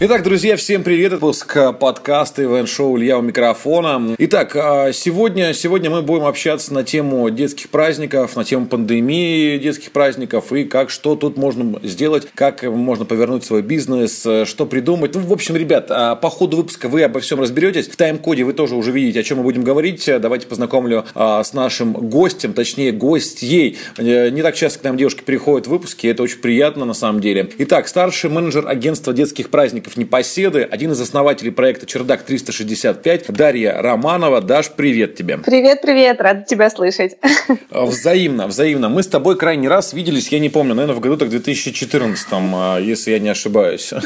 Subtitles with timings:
[0.00, 1.10] Итак, друзья, всем привет.
[1.10, 4.14] Выпуск подкаста Ивент Шоу Илья у микрофона.
[4.16, 9.90] Итак, а, сегодня, сегодня мы будем общаться на тему детских праздников, на тему пандемии детских
[9.90, 15.16] праздников и как, что тут можно сделать, как можно повернуть свой бизнес, что придумать.
[15.16, 17.88] Ну, в общем, ребят, по ходу выпуска вы обо всем разберетесь.
[17.88, 20.08] В тайм-коде вы тоже уже видите, о чем мы будем говорить.
[20.20, 23.78] Давайте познакомлю с нашим гостем, точнее, гостьей.
[23.96, 27.20] Э, не так часто к нам девушки приходят в выпуски, это очень приятно на самом
[27.20, 27.50] деле.
[27.58, 33.80] Итак, старший менеджер агентства детских праздников участников «Непоседы», один из основателей проекта «Чердак 365» Дарья
[33.80, 34.40] Романова.
[34.40, 35.38] Даш, привет тебе.
[35.38, 37.16] Привет-привет, рада тебя слышать.
[37.70, 38.88] А, взаимно, взаимно.
[38.88, 42.78] Мы с тобой крайний раз виделись, я не помню, наверное, в году так 2014, а,
[42.78, 43.92] если я не ошибаюсь.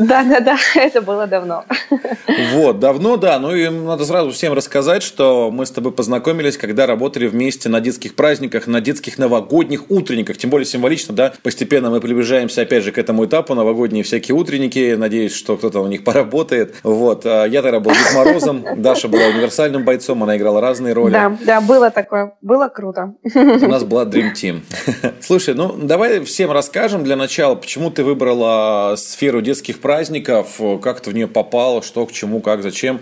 [0.00, 1.64] Да, да, да, это было давно.
[2.52, 3.38] Вот, давно, да.
[3.38, 7.80] Ну и надо сразу всем рассказать, что мы с тобой познакомились, когда работали вместе на
[7.80, 10.36] детских праздниках, на детских новогодних утренниках.
[10.36, 14.94] Тем более символично, да, постепенно мы приближаемся опять же к этому этапу, новогодние всякие утренники.
[14.96, 16.74] Надеюсь, надеюсь, что кто-то у них поработает.
[16.82, 17.26] Вот.
[17.26, 21.12] А я тогда был Дед Морозом, Даша была универсальным бойцом, она играла разные роли.
[21.12, 23.14] Да, да, было такое, было круто.
[23.34, 24.60] У нас была Dream Team.
[25.20, 31.10] Слушай, ну давай всем расскажем для начала, почему ты выбрала сферу детских праздников, как ты
[31.10, 33.00] в нее попала, что к чему, как, зачем.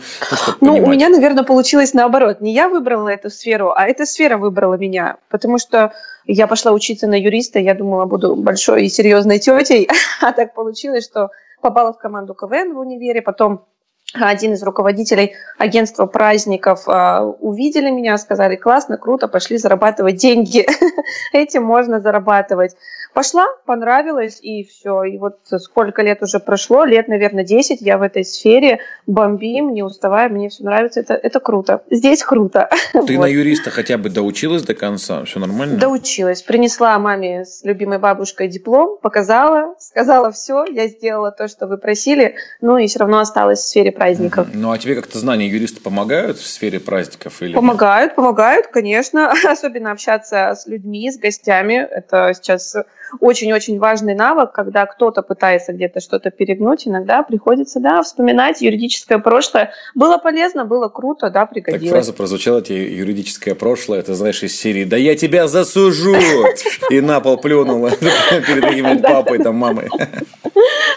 [0.60, 2.40] Ну, ну у меня, наверное, получилось наоборот.
[2.40, 5.16] Не я выбрала эту сферу, а эта сфера выбрала меня.
[5.30, 5.92] Потому что
[6.26, 9.88] я пошла учиться на юриста, я думала, буду большой и серьезной тетей,
[10.20, 11.30] а так получилось, что
[11.60, 13.66] попала в команду КВН в универе, потом
[14.14, 20.66] один из руководителей агентства праздников э, увидели меня, сказали, классно, круто, пошли зарабатывать деньги.
[21.32, 22.74] Этим можно зарабатывать.
[23.14, 25.04] Пошла, понравилось, и все.
[25.04, 29.82] И вот сколько лет уже прошло, лет, наверное, 10, я в этой сфере бомбим, не
[29.82, 31.82] уставая, мне все нравится, это, это круто.
[31.90, 32.68] Здесь круто.
[32.92, 33.10] Ты вот.
[33.10, 35.24] на юриста хотя бы доучилась до конца?
[35.24, 35.78] Все нормально?
[35.78, 36.42] Доучилась.
[36.42, 42.36] Принесла маме с любимой бабушкой диплом, показала, сказала все, я сделала то, что вы просили,
[42.60, 44.48] ну и все равно осталась в сфере праздников.
[44.52, 47.42] Ну а тебе как-то знания юриста помогают в сфере праздников?
[47.42, 49.32] Или помогают, помогают, конечно.
[49.44, 51.74] Особенно общаться с людьми, с гостями.
[51.74, 52.76] Это сейчас
[53.20, 59.72] очень-очень важный навык, когда кто-то пытается где-то что-то перегнуть, иногда приходится, да, вспоминать юридическое прошлое.
[59.94, 61.88] Было полезно, было круто, да, пригодилось.
[61.88, 66.16] Так фраза прозвучала тебе юридическое прошлое, это знаешь из серии «Да я тебя засужу!»
[66.90, 67.90] и на пол плюнула
[68.46, 69.88] перед каким-нибудь папой, там, мамой.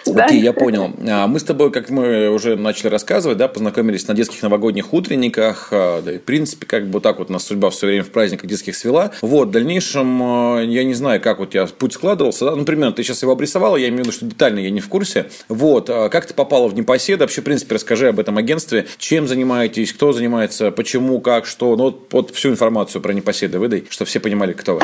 [0.06, 0.92] Окей, я понял.
[1.08, 5.70] А мы с тобой, как мы уже начали рассказывать, да, познакомились на детских новогодних утренниках,
[5.72, 8.50] а, да и в принципе, как бы так вот нас судьба все время в праздниках
[8.50, 9.12] детских свела.
[9.22, 12.56] Вот, в дальнейшем, а, я не знаю, как у тебя путь складывался, да?
[12.56, 15.28] например, ты сейчас его обрисовала, я имею в виду, что детально я не в курсе.
[15.50, 17.26] Вот, а как ты попала в Непоседа?
[17.26, 21.84] Вообще, в принципе, расскажи об этом агентстве, чем занимаетесь, кто занимается, почему, как, что, ну,
[21.84, 24.82] вот, вот всю информацию про Непоседа выдай, чтобы все понимали, кто вы.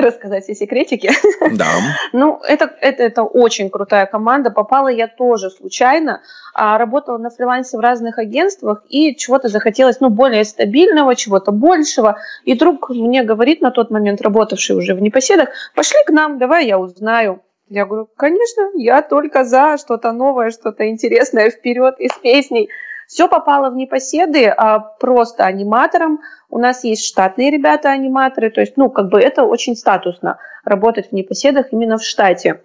[0.00, 1.10] Рассказать все секретики?
[1.52, 1.72] Да.
[2.12, 6.22] Ну, это, это, это очень крутая команда, попала я тоже случайно,
[6.54, 12.18] а работала на фрилансе в разных агентствах, и чего-то захотелось, ну, более стабильного, чего-то большего,
[12.44, 16.51] и друг мне говорит, на тот момент работавший уже в Непоседах, пошли к нам, давай
[16.52, 17.40] давай я узнаю.
[17.70, 22.68] Я говорю, конечно, я только за что-то новое, что-то интересное вперед из песней.
[23.08, 26.20] Все попало в непоседы а просто аниматором.
[26.50, 31.12] У нас есть штатные ребята-аниматоры, то есть, ну, как бы это очень статусно, работать в
[31.12, 32.60] непоседах именно в штате.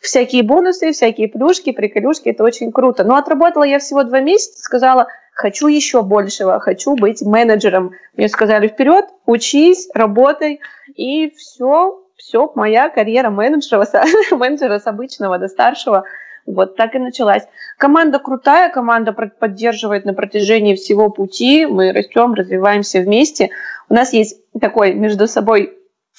[0.00, 3.04] Всякие бонусы, всякие плюшки, приколюшки, это очень круто.
[3.04, 7.92] Но отработала я всего два месяца, сказала, хочу еще большего, хочу быть менеджером.
[8.18, 10.60] Мне сказали, вперед, учись, работай,
[10.94, 13.86] и все, все, моя карьера менеджера,
[14.30, 16.04] менеджера с обычного до старшего
[16.46, 17.44] вот так и началась.
[17.78, 21.66] Команда крутая, команда поддерживает на протяжении всего пути.
[21.66, 23.50] Мы растем, развиваемся вместе.
[23.88, 25.76] У нас есть такой между собой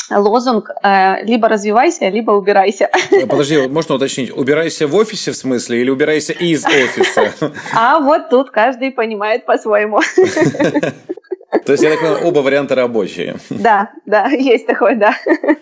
[0.09, 2.89] лозунг э, либо развивайся, либо убирайся.
[3.11, 7.31] Э, подожди, можно уточнить, убирайся в офисе в смысле или убирайся из офиса?
[7.75, 10.01] А вот тут каждый понимает по-своему.
[11.65, 13.35] То есть, я так понимаю, оба варианта рабочие.
[13.49, 15.15] Да, да, есть такой, да.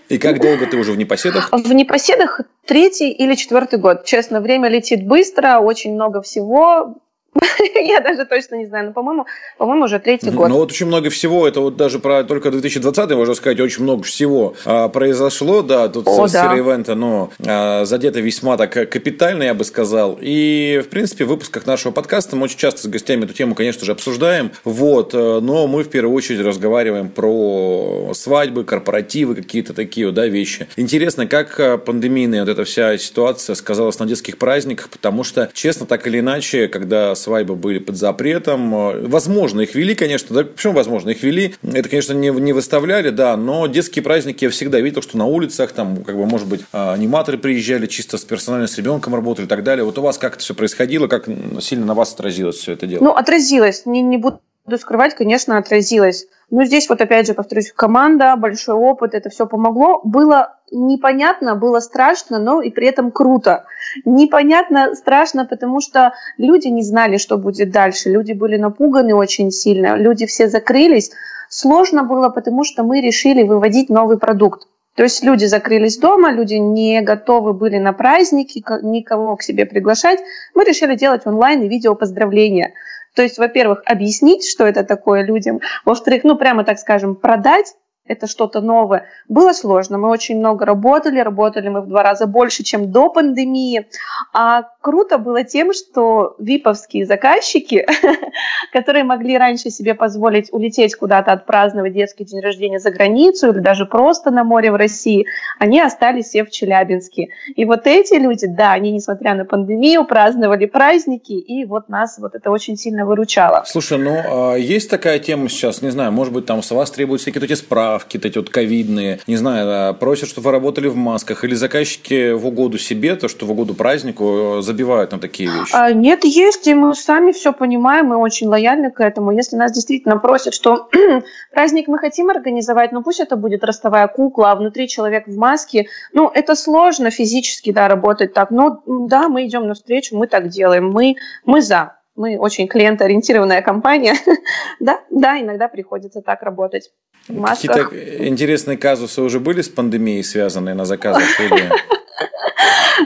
[0.08, 1.50] И как долго ты уже в непоседах?
[1.52, 4.06] В непоседах третий или четвертый год.
[4.06, 6.96] Честно, время летит быстро, очень много всего.
[7.76, 9.26] Я даже точно не знаю, но, по-моему,
[9.58, 10.50] по-моему, уже третий год.
[10.50, 14.04] Ну, вот очень много всего, это вот даже про только 2020, можно сказать, очень много
[14.04, 16.56] всего а, произошло, да, тут О, с да.
[16.56, 20.18] ивента, но а, задето весьма так капитально, я бы сказал.
[20.20, 23.86] И, в принципе, в выпусках нашего подкаста мы очень часто с гостями эту тему, конечно
[23.86, 30.12] же, обсуждаем, вот, э, но мы в первую очередь разговариваем про свадьбы, корпоративы, какие-то такие,
[30.12, 30.68] да, вещи.
[30.76, 35.86] Интересно, как э, пандемийная вот эта вся ситуация сказалась на детских праздниках, потому что, честно,
[35.86, 39.10] так или иначе, когда свадьбы были под запретом.
[39.10, 40.36] Возможно, их вели, конечно.
[40.36, 41.10] Да, почему возможно?
[41.10, 41.56] Их вели.
[41.64, 45.72] Это, конечно, не, не выставляли, да, но детские праздники я всегда видел, что на улицах,
[45.72, 49.64] там, как бы, может быть, аниматоры приезжали чисто с персонально с ребенком работали и так
[49.64, 49.84] далее.
[49.86, 51.28] Вот у вас как это все происходило, как
[51.62, 53.04] сильно на вас отразилось все это дело?
[53.04, 53.86] Ну, отразилось.
[53.86, 54.40] Не, не буду
[54.78, 56.28] скрывать, конечно, отразилось.
[56.52, 60.02] Но здесь вот опять же, повторюсь, команда, большой опыт, это все помогло.
[60.04, 63.66] Было непонятно, было страшно, но и при этом круто.
[64.06, 68.10] Непонятно, страшно, потому что люди не знали, что будет дальше.
[68.10, 71.12] Люди были напуганы очень сильно, люди все закрылись.
[71.50, 74.68] Сложно было, потому что мы решили выводить новый продукт.
[74.96, 80.20] То есть люди закрылись дома, люди не готовы были на праздники, никого к себе приглашать.
[80.54, 82.74] Мы решили делать онлайн и видео поздравления.
[83.16, 85.60] То есть, во-первых, объяснить, что это такое людям.
[85.86, 87.76] Во-вторых, ну, прямо так скажем, продать
[88.10, 89.06] это что-то новое.
[89.30, 89.98] Было сложно.
[89.98, 93.88] Мы очень много работали, работали мы в два раза больше, чем до пандемии.
[94.34, 97.86] А круто было тем, что виповские заказчики,
[98.74, 103.86] которые могли раньше себе позволить улететь куда-то отпраздновать детский день рождения за границу или даже
[103.86, 105.28] просто на море в России,
[105.60, 107.30] они остались все в Челябинске.
[107.56, 112.34] И вот эти люди, да, они, несмотря на пандемию, праздновали праздники, и вот нас вот
[112.34, 113.64] это очень сильно выручало.
[113.68, 117.28] Слушай, ну, а есть такая тема сейчас, не знаю, может быть, там с вас требуются
[117.28, 121.44] какие-то эти справки, справки, эти вот ковидные, не знаю, просят, чтобы вы работали в масках,
[121.44, 125.72] или заказчики в угоду себе, то, что в угоду празднику э, забивают на такие вещи?
[125.74, 129.32] А, нет, есть, и мы сами все понимаем, мы очень лояльны к этому.
[129.32, 130.90] Если нас действительно просят, что
[131.54, 135.88] праздник мы хотим организовать, но пусть это будет ростовая кукла, а внутри человек в маске,
[136.14, 140.90] ну, это сложно физически, да, работать так, но да, мы идем навстречу, мы так делаем,
[140.90, 141.16] мы,
[141.46, 144.14] мы за мы очень клиентоориентированная компания.
[144.80, 146.92] да, да, иногда приходится так работать.
[147.28, 147.90] Какие-то
[148.26, 151.24] интересные казусы уже были с пандемией связанные на заказах?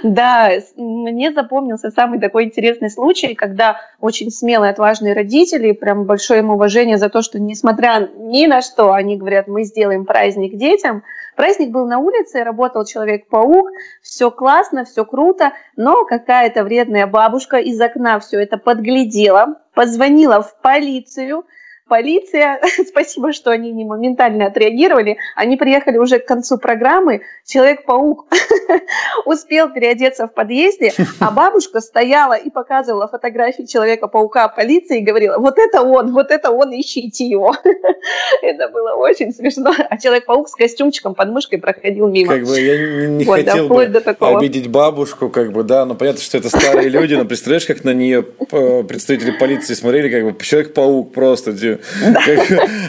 [0.04, 6.50] Да, мне запомнился самый такой интересный случай, когда очень смелые, отважные родители, прям большое им
[6.50, 11.04] уважение за то, что несмотря ни на что, они говорят, мы сделаем праздник детям.
[11.36, 13.70] Праздник был на улице, работал Человек-паук,
[14.02, 20.60] все классно, все круто, но какая-то вредная бабушка из окна все это подглядела, позвонила в
[20.62, 21.46] полицию,
[21.94, 28.28] Полиция, спасибо, что они не моментально отреагировали, они приехали уже к концу программы, Человек-паук
[29.26, 35.58] успел переодеться в подъезде, а бабушка стояла и показывала фотографии Человека-паука полиции и говорила, вот
[35.58, 37.54] это он, вот это он, ищите его.
[38.42, 39.74] это было очень смешно.
[39.90, 42.34] А Человек-паук с костюмчиком под мышкой проходил мимо.
[42.34, 45.96] Как бы я не, не вот, хотел да, бы обидеть бабушку, как бы, да, но
[45.96, 50.24] понятно, что это старые люди, но представляешь, как на нее э, представители полиции смотрели, как
[50.24, 51.54] бы Человек-паук просто,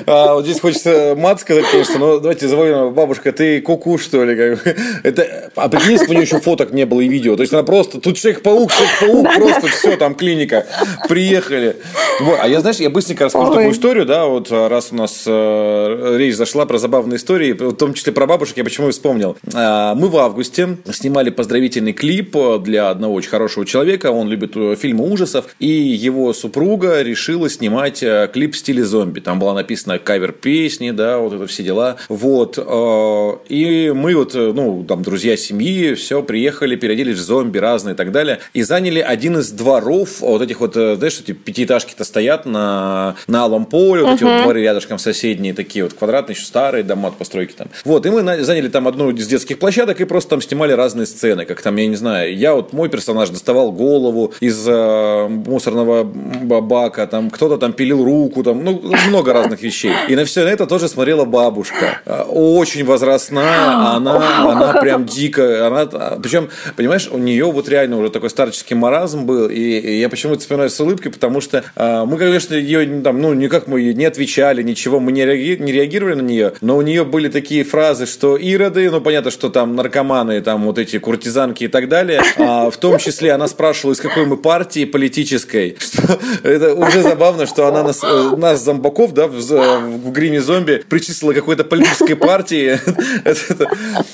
[0.07, 4.37] а, вот здесь хочется мат сказать, конечно, но давайте заводим, бабушка, ты куку, что ли?
[4.37, 4.54] Как
[5.03, 7.37] это, а бы у нее еще фоток не было и видео.
[7.37, 10.67] То есть она просто, тут Человек-паук, Человек-паук, просто все, там клиника.
[11.09, 11.77] Приехали.
[12.21, 12.39] Вот.
[12.41, 13.57] А я, знаешь, я быстренько расскажу Ой.
[13.57, 17.95] такую историю, да, вот раз у нас э, речь зашла про забавные истории, в том
[17.95, 19.37] числе про бабушек, я почему и вспомнил.
[19.53, 24.77] Э, мы в августе снимали поздравительный клип для одного очень хорошего человека, он любит э,
[24.77, 29.21] фильмы ужасов, и его супруга решила снимать э, клип в стиле зомби.
[29.21, 31.97] Там была написана кавер песни, да, вот это все дела.
[32.09, 32.59] Вот.
[32.59, 37.95] Э, и мы вот, э, ну, там, друзья семьи, все, приехали, переоделись в зомби разные
[37.95, 38.39] и так далее.
[38.53, 43.45] И заняли один из дворов, вот этих вот, э, знаешь, эти пятиэтажки-то стоят на, на
[43.45, 44.17] Алом поле, вот uh-huh.
[44.17, 47.69] эти вот дворы рядышком соседние, такие вот квадратные, еще старые дома от постройки там.
[47.85, 51.45] Вот, и мы заняли там одну из детских площадок и просто там снимали разные сцены,
[51.45, 57.07] как там, я не знаю, я вот, мой персонаж доставал голову из э, мусорного бака,
[57.07, 59.93] там кто-то там пилил руку, там, ну, много разных вещей.
[60.09, 62.01] И на все это тоже смотрела бабушка.
[62.07, 65.67] А, очень возрастная, она, она прям дико.
[65.67, 65.87] Она,
[66.23, 69.49] причем, понимаешь, у нее вот реально уже такой старческий маразм был.
[69.49, 73.35] И, и я почему-то вспоминаю с улыбкой, потому что э, мы, конечно, ее там, ну,
[73.35, 77.05] никак мы не отвечали, ничего, мы не, реаги, не реагировали на нее, но у нее
[77.05, 81.69] были такие фразы, что ироды, ну, понятно, что там наркоманы, там вот эти куртизанки и
[81.69, 82.23] так далее.
[82.39, 85.77] А, в том числе она спрашивала, из какой мы партии политической.
[85.85, 90.41] Что, это уже забавно, что она нас, э, нас зомбаков Баков, да, в, в гриме
[90.41, 92.79] зомби причислила какой-то политической партии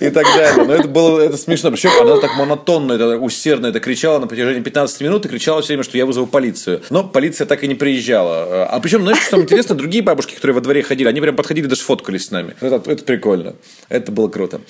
[0.00, 0.64] и так далее.
[0.64, 1.70] Но это было это смешно.
[1.70, 5.68] Причем она так монотонно, это усердно это кричала на протяжении 15 минут и кричала все
[5.68, 6.82] время, что я вызову полицию.
[6.90, 8.66] Но полиция так и не приезжала.
[8.66, 11.66] А причем, знаешь, что самое интересное, другие бабушки, которые во дворе ходили, они прям подходили,
[11.66, 12.54] даже фоткались с нами.
[12.60, 13.54] Это, это прикольно.
[13.88, 14.60] Это было круто.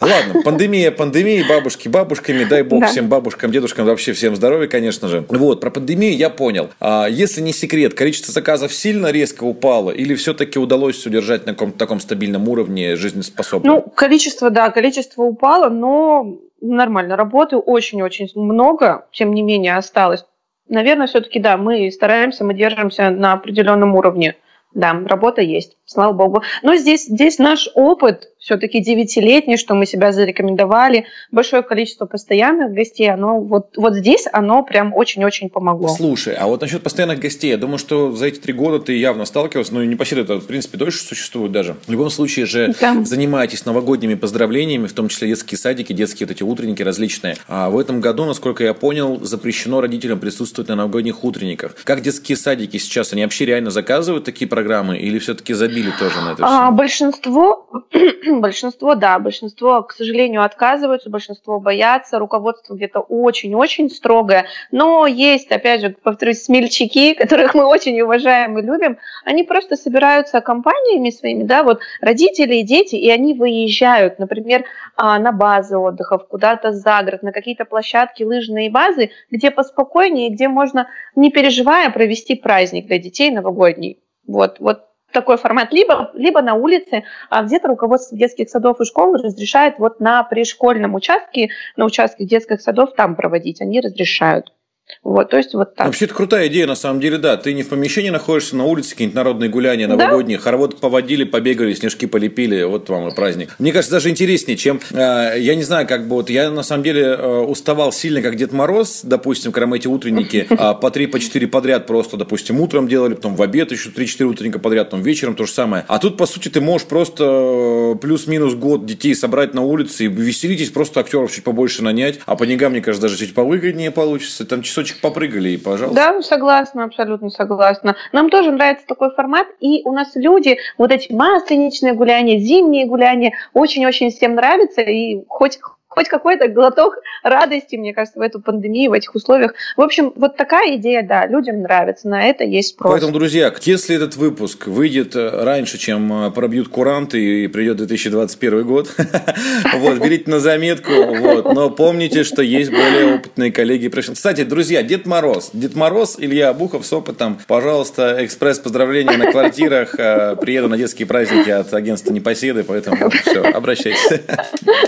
[0.00, 2.86] Ладно, пандемия, пандемия, бабушки бабушками, дай бог да.
[2.86, 5.24] всем бабушкам, дедушкам, вообще всем здоровья, конечно же.
[5.28, 6.70] Вот, про пандемию я понял.
[6.80, 11.78] А, если не секрет, количество заказов сильно резко упало или все-таки удалось удержать на каком-то
[11.78, 13.72] таком стабильном уровне жизнеспособно?
[13.72, 17.16] Ну, количество, да, количество упало, но нормально.
[17.16, 20.24] Работы очень-очень много, тем не менее, осталось.
[20.68, 24.36] наверное, все-таки да, мы стараемся, мы держимся на определенном уровне.
[24.74, 26.42] Да, работа есть, слава богу.
[26.62, 33.10] Но здесь, здесь наш опыт все-таки девятилетний, что мы себя зарекомендовали, большое количество постоянных гостей,
[33.10, 35.88] оно вот, вот здесь оно прям очень-очень помогло.
[35.88, 39.24] Слушай, а вот насчет постоянных гостей, я думаю, что за эти три года ты явно
[39.24, 41.76] сталкивался, ну, не по это, в принципе, дольше существует даже.
[41.86, 43.02] В любом случае же да.
[43.04, 47.36] занимаетесь новогодними поздравлениями, в том числе детские садики, детские вот эти утренники различные.
[47.48, 51.74] А в этом году, насколько я понял, запрещено родителям присутствовать на новогодних утренниках.
[51.84, 56.32] Как детские садики сейчас, они вообще реально заказывают такие программы или все-таки забили тоже на
[56.32, 56.46] это все?
[56.46, 57.68] А, большинство,
[58.26, 65.80] большинство, да, большинство, к сожалению, отказываются, большинство боятся, руководство где-то очень-очень строгое, но есть, опять
[65.80, 71.62] же, повторюсь, смельчаки, которых мы очень уважаем и любим, они просто собираются компаниями своими, да,
[71.62, 74.64] вот родители и дети, и они выезжают, например,
[74.96, 80.48] а, на базы отдыхов, куда-то за город, на какие-то площадки, лыжные базы, где поспокойнее, где
[80.48, 84.00] можно, не переживая, провести праздник для детей новогодний.
[84.26, 89.14] Вот, вот такой формат, либо, либо на улице, а где-то руководство детских садов и школ
[89.14, 94.52] разрешает вот на пришкольном участке, на участке детских садов там проводить, они разрешают.
[95.02, 95.86] Вот, то есть вот так.
[95.86, 97.36] Вообще, это крутая идея, на самом деле, да.
[97.36, 100.44] Ты не в помещении находишься, на улице какие-нибудь народные гуляния новогодние, да?
[100.44, 103.54] хоровод поводили, побегали, снежки полепили, вот вам и праздник.
[103.58, 106.82] Мне кажется, даже интереснее, чем, э, я не знаю, как бы вот, я на самом
[106.82, 111.06] деле э, уставал сильно, как Дед Мороз, допустим, когда мы эти утренники э, по 3
[111.06, 115.02] по 4 подряд просто, допустим, утром делали, потом в обед еще 3-4 утренника подряд, потом
[115.02, 115.84] вечером то же самое.
[115.88, 120.08] А тут, по сути, ты можешь просто э, плюс-минус год детей собрать на улице и
[120.08, 124.44] веселитесь, просто актеров чуть побольше нанять, а по деньгам, мне кажется, даже чуть повыгоднее получится,
[124.44, 125.94] там часов часочек попрыгали, и пожалуйста.
[125.94, 127.96] Да, согласна, абсолютно согласна.
[128.12, 133.32] Нам тоже нравится такой формат, и у нас люди, вот эти масленичные гуляния, зимние гуляния,
[133.54, 138.94] очень-очень всем нравятся, и хоть хоть какой-то глоток радости, мне кажется, в эту пандемию, в
[138.94, 139.54] этих условиях.
[139.76, 142.92] В общем, вот такая идея, да, людям нравится, на это есть спрос.
[142.92, 148.66] Поэтому, друзья, если этот выпуск выйдет э, раньше, чем э, пробьют куранты и придет 2021
[148.66, 148.94] год,
[149.74, 153.88] вот, берите на заметку, вот, но помните, что есть более опытные коллеги.
[153.88, 159.94] Кстати, друзья, Дед Мороз, Дед Мороз, Илья Абухов с опытом, пожалуйста, экспресс поздравления на квартирах,
[159.98, 164.20] э, приеду на детские праздники от агентства Непоседы, поэтому все, обращайтесь.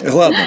[0.13, 0.39] Ладно,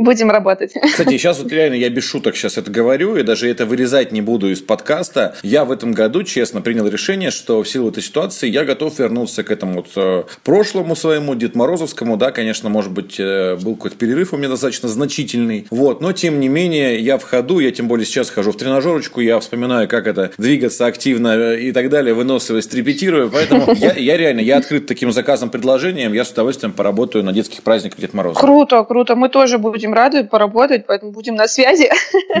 [0.00, 0.72] Будем работать.
[0.82, 4.22] Кстати, сейчас вот реально я без шуток сейчас это говорю, и даже это вырезать не
[4.22, 5.34] буду из подкаста.
[5.42, 9.44] Я в этом году, честно, принял решение, что в силу этой ситуации я готов вернуться
[9.44, 12.16] к этому вот э, прошлому своему, Дед Морозовскому.
[12.16, 15.66] Да, конечно, может быть, э, был какой-то перерыв у меня достаточно значительный.
[15.70, 19.20] Вот, но тем не менее, я в ходу, я тем более сейчас хожу в тренажерочку,
[19.20, 23.30] я вспоминаю, как это двигаться активно э, и так далее, выносливость репетирую.
[23.30, 27.62] Поэтому я, я реально, я открыт таким заказом, предложением, я с удовольствием поработаю на детских
[27.62, 28.40] праздниках Дед Мороза.
[28.40, 29.14] Круто, круто.
[29.14, 31.90] Мы тоже будем будем рады поработать, поэтому будем на связи.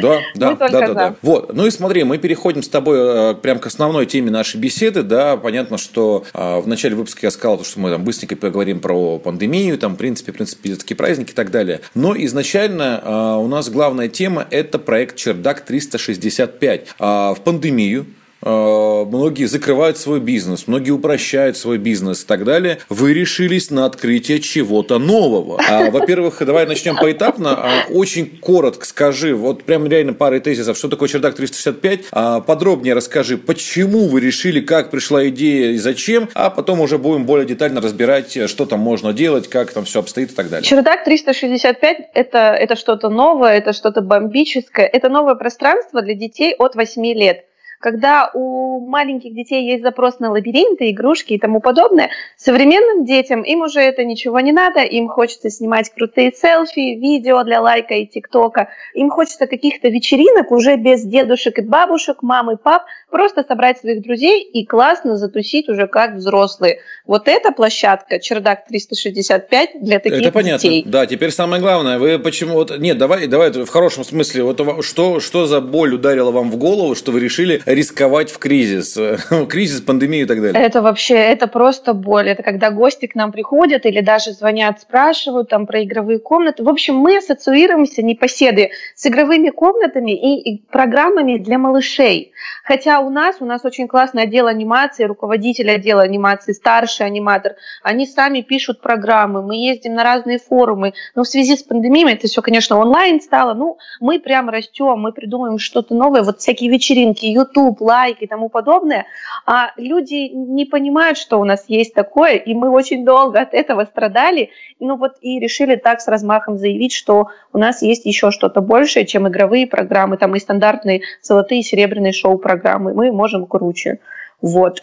[0.00, 1.14] Да, да, да, да, да.
[1.22, 5.02] Вот, ну и смотри, мы переходим с тобой э, прям к основной теме нашей беседы,
[5.02, 9.18] да, понятно, что э, в начале выпуска я сказал, что мы там быстренько поговорим про
[9.18, 11.80] пандемию, там, в принципе, в принципе, детские праздники и так далее.
[11.94, 16.80] Но изначально э, у нас главная тема– это проект «Чердак 365».
[17.00, 18.06] В пандемию
[18.42, 22.78] многие закрывают свой бизнес, многие упрощают свой бизнес и так далее.
[22.88, 25.60] Вы решились на открытие чего-то нового.
[25.68, 27.50] А, во-первых, давай начнем поэтапно.
[27.52, 32.00] А, очень коротко скажи, вот прям реально парой тезисов, что такое чердак 365.
[32.12, 37.26] А, подробнее расскажи, почему вы решили, как пришла идея и зачем, а потом уже будем
[37.26, 40.66] более детально разбирать, что там можно делать, как там все обстоит и так далее.
[40.66, 46.74] Чердак 365 это, это что-то новое, это что-то бомбическое, это новое пространство для детей от
[46.74, 47.44] 8 лет.
[47.80, 53.62] Когда у маленьких детей есть запрос на лабиринты, игрушки и тому подобное, современным детям им
[53.62, 58.68] уже это ничего не надо, им хочется снимать крутые селфи, видео для лайка и тиктока,
[58.92, 64.02] им хочется каких-то вечеринок уже без дедушек и бабушек, мам и пап, просто собрать своих
[64.02, 66.80] друзей и классно затусить уже как взрослые.
[67.06, 70.68] Вот эта площадка, чердак 365 для таких это понятно.
[70.68, 70.84] детей.
[70.86, 75.18] Да, теперь самое главное, вы почему вот нет, давай, давай в хорошем смысле, вот что
[75.20, 78.98] что за боль ударила вам в голову, что вы решили рисковать в кризис,
[79.48, 80.62] кризис, пандемию и так далее?
[80.62, 82.28] Это вообще, это просто боль.
[82.28, 86.62] Это когда гости к нам приходят или даже звонят, спрашивают там про игровые комнаты.
[86.62, 92.32] В общем, мы ассоциируемся непоседы с игровыми комнатами и, и программами для малышей.
[92.64, 97.54] Хотя у нас, у нас очень классный отдел анимации, руководитель отдела анимации, старший аниматор.
[97.82, 100.94] Они сами пишут программы, мы ездим на разные форумы.
[101.14, 103.54] Но в связи с пандемией это все, конечно, онлайн стало.
[103.54, 106.22] Ну, мы прям растем, мы придумываем что-то новое.
[106.22, 109.06] Вот всякие вечеринки, YouTube, YouTube, лайк и тому подобное,
[109.46, 113.84] а люди не понимают, что у нас есть такое, и мы очень долго от этого
[113.84, 118.60] страдали, ну вот и решили так с размахом заявить, что у нас есть еще что-то
[118.60, 123.98] большее, чем игровые программы, там и стандартные золотые и серебряные шоу-программы, мы можем круче.
[124.40, 124.80] Вот.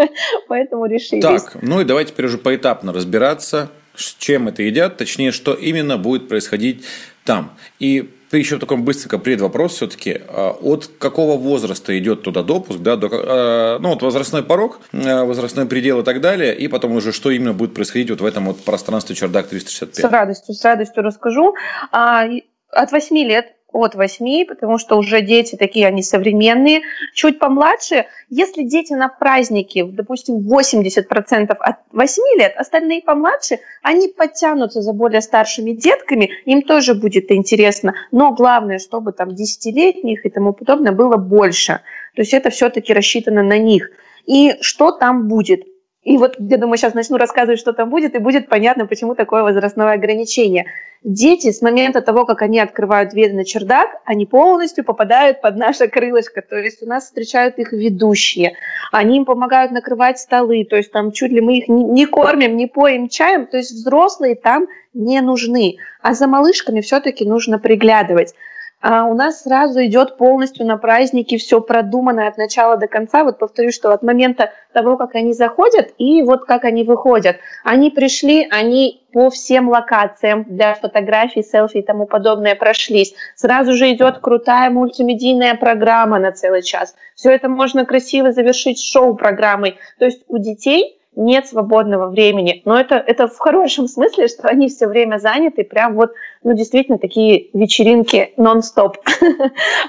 [0.48, 1.20] Поэтому решили.
[1.20, 5.98] Так, ну и давайте теперь уже поэтапно разбираться, с чем это едят, точнее, что именно
[5.98, 6.84] будет происходить
[7.24, 7.50] там.
[7.80, 10.20] И еще в таком быстренько предвопрос все-таки.
[10.28, 15.24] А, от какого возраста идет туда допуск, да, до, а, ну, вот возрастной порог, а,
[15.24, 18.46] возрастной предел и так далее, и потом уже что именно будет происходить вот в этом
[18.46, 20.04] вот пространстве чердак 365?
[20.04, 21.54] С радостью, с радостью расскажу.
[21.90, 26.82] От 8 лет от 8, потому что уже дети такие, они современные.
[27.14, 34.82] Чуть помладше, если дети на празднике, допустим, 80% от 8 лет, остальные помладше, они подтянутся
[34.82, 37.94] за более старшими детками, им тоже будет интересно.
[38.12, 41.80] Но главное, чтобы там 10-летних и тому подобное было больше.
[42.14, 43.90] То есть это все-таки рассчитано на них.
[44.26, 45.64] И что там будет?
[46.02, 49.42] И вот, я думаю, сейчас начну рассказывать, что там будет, и будет понятно, почему такое
[49.42, 50.66] возрастное ограничение.
[51.02, 55.88] Дети с момента того, как они открывают дверь на чердак, они полностью попадают под наше
[55.88, 56.40] крылышко.
[56.42, 58.54] То есть у нас встречают их ведущие,
[58.92, 62.66] они им помогают накрывать столы, то есть там чуть ли мы их не кормим, не
[62.66, 65.76] поем чаем, то есть взрослые там не нужны.
[66.02, 68.34] А за малышками все-таки нужно приглядывать
[68.80, 73.24] а у нас сразу идет полностью на праздники все продумано от начала до конца.
[73.24, 77.36] Вот повторю, что от момента того, как они заходят и вот как они выходят.
[77.62, 83.14] Они пришли, они по всем локациям для фотографий, селфи и тому подобное прошлись.
[83.36, 86.94] Сразу же идет крутая мультимедийная программа на целый час.
[87.14, 89.76] Все это можно красиво завершить шоу-программой.
[89.98, 92.62] То есть у детей нет свободного времени.
[92.64, 96.12] Но это, это в хорошем смысле, что они все время заняты, прям вот,
[96.44, 98.98] ну, действительно, такие вечеринки нон-стоп.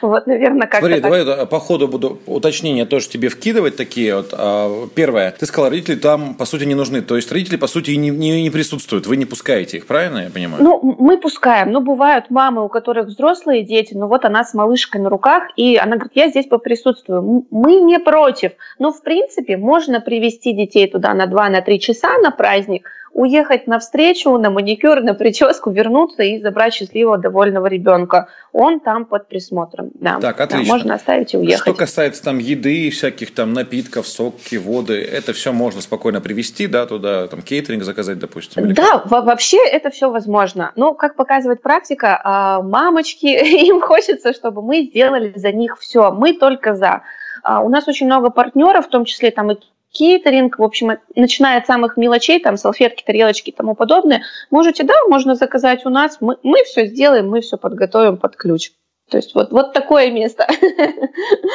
[0.01, 4.33] Вот, наверное, как Смотри, давай по ходу буду уточнения тоже тебе вкидывать такие вот.
[4.33, 7.01] А, первое, ты сказала, родители там, по сути, не нужны.
[7.01, 9.05] То есть родители, по сути, не, не, не присутствуют.
[9.05, 10.63] Вы не пускаете их, правильно я понимаю?
[10.63, 11.71] Ну, мы пускаем.
[11.71, 15.77] Ну, бывают мамы, у которых взрослые дети, ну, вот она с малышкой на руках, и
[15.77, 17.45] она говорит, я здесь поприсутствую.
[17.51, 18.53] Мы не против.
[18.79, 24.37] Но, в принципе, можно привести детей туда на 2-3 часа на праздник, уехать на встречу,
[24.37, 28.29] на маникюр, на прическу, вернуться и забрать счастливого, довольного ребенка.
[28.53, 29.91] Он там под присмотром.
[29.95, 30.19] Да.
[30.19, 30.65] Так, отлично.
[30.65, 31.61] Да, можно оставить и уехать.
[31.61, 36.85] Что касается там еды, всяких там напитков, соки, воды, это все можно спокойно привезти, да,
[36.85, 38.63] туда, там кейтеринг заказать, допустим.
[38.65, 40.71] Или да, вообще это все возможно.
[40.75, 43.25] Но, как показывает практика, а, мамочки,
[43.67, 46.11] им хочется, чтобы мы сделали за них все.
[46.11, 47.01] Мы только за.
[47.43, 49.57] А, у нас очень много партнеров, в том числе там и
[49.91, 54.93] кейтеринг, в общем, начиная от самых мелочей, там, салфетки, тарелочки и тому подобное, можете, да,
[55.07, 58.71] можно заказать у нас, мы, мы все сделаем, мы все подготовим под ключ.
[59.11, 60.47] То есть вот, вот такое место.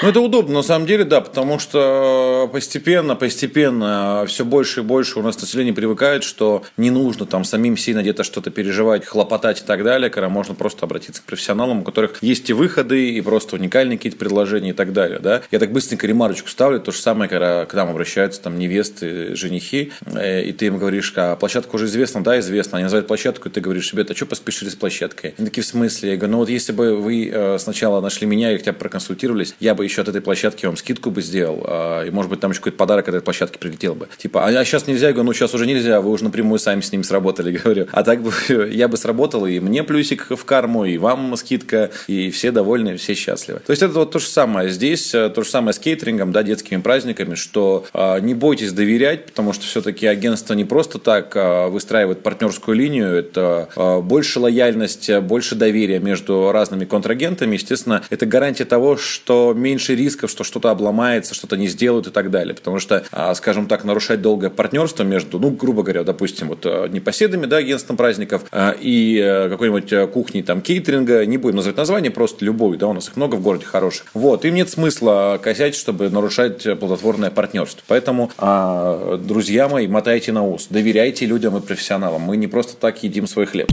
[0.02, 5.18] Ну, это удобно, на самом деле, да, потому что постепенно, постепенно все больше и больше
[5.18, 9.64] у нас население привыкает, что не нужно там самим сильно где-то что-то переживать, хлопотать и
[9.64, 13.56] так далее, когда можно просто обратиться к профессионалам, у которых есть и выходы, и просто
[13.56, 15.40] уникальные какие-то предложения и так далее, да.
[15.50, 19.92] Я так быстренько ремарочку ставлю, то же самое, когда к нам обращаются там невесты, женихи,
[20.04, 23.52] э, и ты им говоришь, а площадка уже известна, да, известна, они называют площадку, и
[23.52, 25.34] ты говоришь, ребята, а что поспешили с площадкой?
[25.38, 26.10] Они такие, в смысле?
[26.10, 29.54] Я говорю, ну вот если бы вы э, сначала нашли меня и хотя бы проконсультировались,
[29.60, 32.50] я бы еще от этой площадки вам скидку бы сделал, а, и, может быть, там
[32.50, 34.08] еще какой-то подарок от этой площадки прилетел бы.
[34.16, 35.08] Типа, а, а сейчас нельзя?
[35.08, 37.86] Я говорю, ну, сейчас уже нельзя, вы уже напрямую сами с ним сработали, говорю.
[37.92, 38.32] А так бы
[38.72, 43.14] я бы сработал, и мне плюсик в карму, и вам скидка, и все довольны, все
[43.14, 43.60] счастливы.
[43.60, 44.70] То есть, это вот то же самое.
[44.70, 49.26] Здесь э, то же самое с кейтерингом, да, детскими праздниками, что а, не бойтесь доверять,
[49.26, 55.10] потому что все-таки агентство не просто так а, выстраивает партнерскую линию, это а, больше лояльность,
[55.20, 60.70] больше доверия между разными контрагентами, клиентами, естественно, это гарантия того, что меньше рисков, что что-то
[60.70, 62.54] обломается, что-то не сделают и так далее.
[62.54, 66.88] Потому что, а, скажем так, нарушать долгое партнерство между, ну, грубо говоря, допустим, вот э,
[66.88, 71.76] непоседами, да, агентством праздников а, и э, какой-нибудь э, кухней там кейтеринга, не будем называть
[71.76, 74.06] название, просто любой, да, у нас их много в городе хороших.
[74.14, 77.82] Вот, им нет смысла косять, чтобы нарушать плодотворное партнерство.
[77.86, 82.22] Поэтому, а, друзья мои, мотайте на ус, доверяйте людям и профессионалам.
[82.22, 83.70] Мы не просто так едим свой хлеб.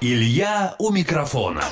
[0.00, 1.62] Илья у микрофона.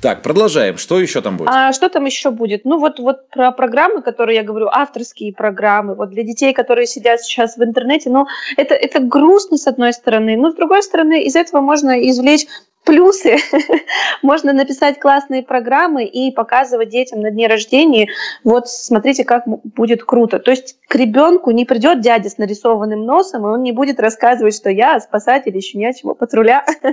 [0.00, 0.78] Так, продолжаем.
[0.78, 1.50] Что еще там будет?
[1.52, 2.64] А что там еще будет?
[2.64, 7.20] Ну вот, вот про программы, которые я говорю, авторские программы, вот для детей, которые сидят
[7.20, 11.36] сейчас в интернете, ну это, это грустно с одной стороны, но с другой стороны из
[11.36, 12.46] этого можно извлечь
[12.90, 13.36] плюсы.
[14.22, 18.08] Можно написать классные программы и показывать детям на дне рождения.
[18.42, 20.40] Вот смотрите, как будет круто.
[20.40, 24.56] То есть к ребенку не придет дядя с нарисованным носом, и он не будет рассказывать,
[24.56, 26.64] что я спасатель щенячьего патруля.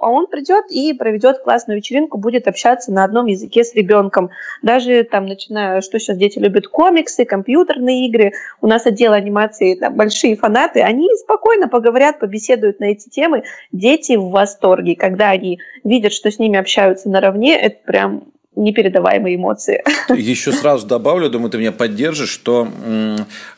[0.00, 4.30] А он придет и проведет классную вечеринку, будет общаться на одном языке с ребенком.
[4.62, 8.32] Даже там, начиная, что сейчас дети любят, комиксы, компьютерные игры.
[8.60, 13.44] У нас отдел анимации, там, большие фанаты, они спокойно поговорят, побеседуют на эти темы.
[13.72, 14.94] Дети в восторге.
[14.96, 18.24] Когда они видят, что с ними общаются наравне, это прям
[18.58, 19.82] непередаваемые эмоции.
[20.14, 22.68] Еще сразу добавлю, думаю, ты меня поддержишь, что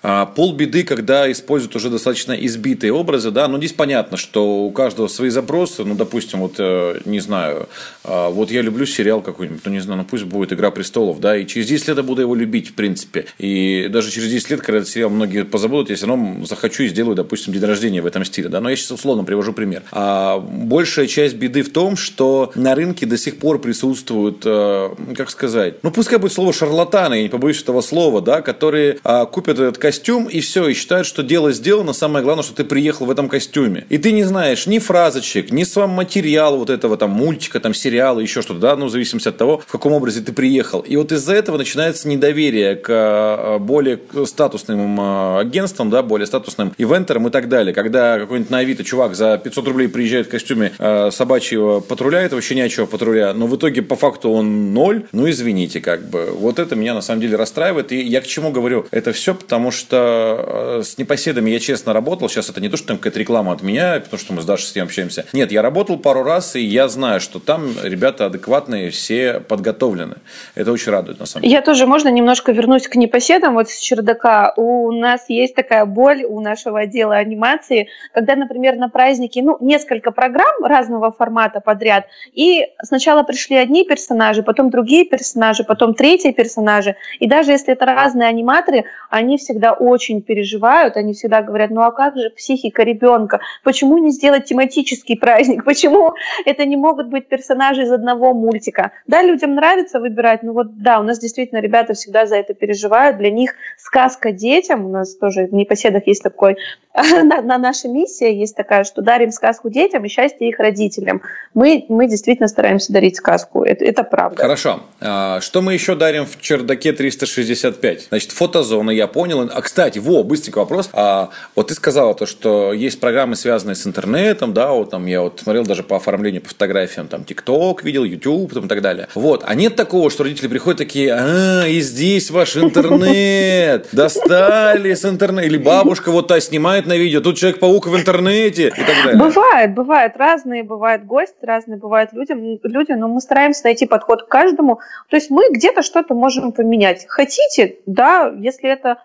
[0.03, 5.09] а, полбеды, когда используют уже достаточно избитые образы, да, ну здесь понятно, что у каждого
[5.09, 7.69] свои запросы, ну, допустим, вот, э, не знаю,
[8.05, 11.37] а, вот я люблю сериал какой-нибудь, ну, не знаю, ну, пусть будет «Игра престолов», да,
[11.37, 14.61] и через 10 лет я буду его любить, в принципе, и даже через 10 лет,
[14.61, 18.07] когда этот сериал многие позабудут, я все равно захочу и сделаю, допустим, день рождения в
[18.07, 19.83] этом стиле, да, но я сейчас условно привожу пример.
[19.93, 25.31] А большая часть беды в том, что на рынке до сих пор присутствуют э, как
[25.31, 29.59] сказать, ну пускай будет слово шарлатаны, я не побоюсь этого слова, да, которые а, купят
[29.59, 33.11] этот костюм и все, и считают, что дело сделано, самое главное, что ты приехал в
[33.11, 33.87] этом костюме.
[33.89, 38.21] И ты не знаешь ни фразочек, ни сам материал вот этого там мультика, там сериала,
[38.21, 40.81] еще что-то, да, ну в зависимости от того, в каком образе ты приехал.
[40.81, 46.73] И вот из-за этого начинается недоверие к а, более статусным а, агентствам, да, более статусным
[46.79, 47.75] ивентерам и так далее.
[47.75, 52.43] Когда какой-нибудь на Авито чувак за 500 рублей приезжает в костюме а, собачьего патруля, этого
[52.43, 56.31] щенячьего патруля, но в итоге по факту он ноль, ну извините, как бы.
[56.33, 57.93] Вот это меня на самом деле расстраивает.
[57.93, 58.87] И я к чему говорю?
[58.91, 62.29] Это все потому, что э, с непоседами я честно работал.
[62.29, 64.67] Сейчас это не то, что там какая-то реклама от меня, потому что мы с Дашей
[64.67, 65.27] с ним общаемся.
[65.33, 70.17] Нет, я работал пару раз, и я знаю, что там ребята адекватные, все подготовлены.
[70.55, 71.55] Это очень радует, на самом деле.
[71.55, 74.53] Я тоже, можно немножко вернусь к непоседам вот с чердака.
[74.57, 80.11] У нас есть такая боль у нашего отдела анимации, когда, например, на праздники, ну, несколько
[80.11, 86.97] программ разного формата подряд, и сначала пришли одни персонажи, потом другие персонажи, потом третьи персонажи.
[87.19, 91.93] И даже если это разные аниматоры, они всегда очень переживают, они всегда говорят, ну а
[91.93, 93.41] как же психика ребенка?
[93.65, 95.65] Почему не сделать тематический праздник?
[95.65, 96.13] Почему
[96.45, 98.93] это не могут быть персонажи из одного мультика?
[99.07, 103.19] Да, людям нравится выбирать, ну вот да, у нас действительно ребята всегда за это переживают.
[103.19, 106.57] Для них сказка детям, у нас тоже в непоседах есть такой,
[106.95, 111.23] на, на наша миссия есть такая, что дарим сказку детям и счастье их родителям.
[111.55, 114.43] Мы, мы действительно стараемся дарить сказку, это, это правда.
[114.51, 114.81] Хорошо.
[115.01, 118.09] А, что мы еще дарим в чердаке 365?
[118.09, 119.49] Значит, фотозона, я понял.
[119.49, 120.91] А, кстати, во, быстренький вопрос.
[120.93, 125.23] А, вот ты сказала то, что есть программы, связанные с интернетом, да, вот там я
[125.23, 129.07] вот смотрел даже по оформлению, по фотографиям, там, ТикТок видел, YouTube там, и так далее.
[129.15, 129.45] Вот.
[129.47, 135.47] А нет такого, что родители приходят такие, а, и здесь ваш интернет, достали с интернета,
[135.47, 139.17] или бабушка вот та снимает на видео, тут Человек-паук в интернете и так далее.
[139.17, 142.33] Бывает, бывает, разные бывают гости, разные бывают люди,
[142.65, 147.07] люди, но мы стараемся найти подход к каждому, то есть мы где-то что-то можем поменять.
[147.09, 148.97] Хотите, да, если это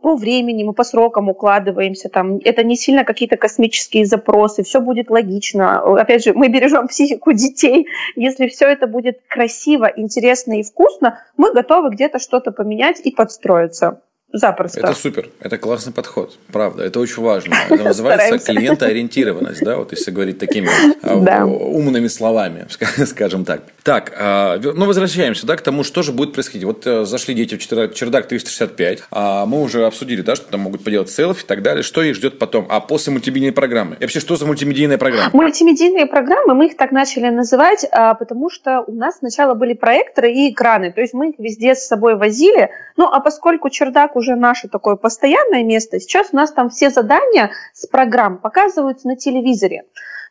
[0.00, 5.10] по времени, мы по срокам укладываемся, там, это не сильно какие-то космические запросы, все будет
[5.10, 5.80] логично.
[6.00, 7.88] Опять же, мы бережем психику детей.
[8.14, 14.00] Если все это будет красиво, интересно и вкусно, мы готовы где-то что-то поменять и подстроиться.
[14.32, 14.80] Запросто.
[14.80, 17.54] Это супер, это классный подход, правда, это очень важно.
[17.70, 20.68] Это называется клиентоориентированность, да, вот если говорить такими
[21.74, 22.66] умными словами,
[23.06, 23.62] скажем так.
[23.88, 26.64] Так, а, ну возвращаемся, да, к тому, что же будет происходить.
[26.64, 30.84] Вот э, зашли дети в чердак 365, а мы уже обсудили, да, что там могут
[30.84, 33.96] поделать селфи и так далее, что их ждет потом, а после мультимедийной программы.
[33.98, 35.30] И вообще, что за мультимедийная программа?
[35.32, 40.34] Мультимедийные программы, мы их так начали называть, а, потому что у нас сначала были проекторы
[40.34, 44.36] и экраны, то есть мы их везде с собой возили, ну а поскольку чердак уже
[44.36, 45.98] наше такое постоянное место.
[45.98, 49.84] Сейчас у нас там все задания с программ показываются на телевизоре.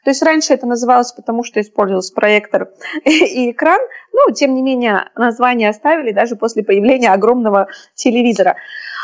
[0.08, 2.70] То есть раньше это называлось потому, что использовался проектор
[3.04, 3.82] и экран,
[4.13, 8.56] но тем не менее название оставили даже после появления огромного телевизора.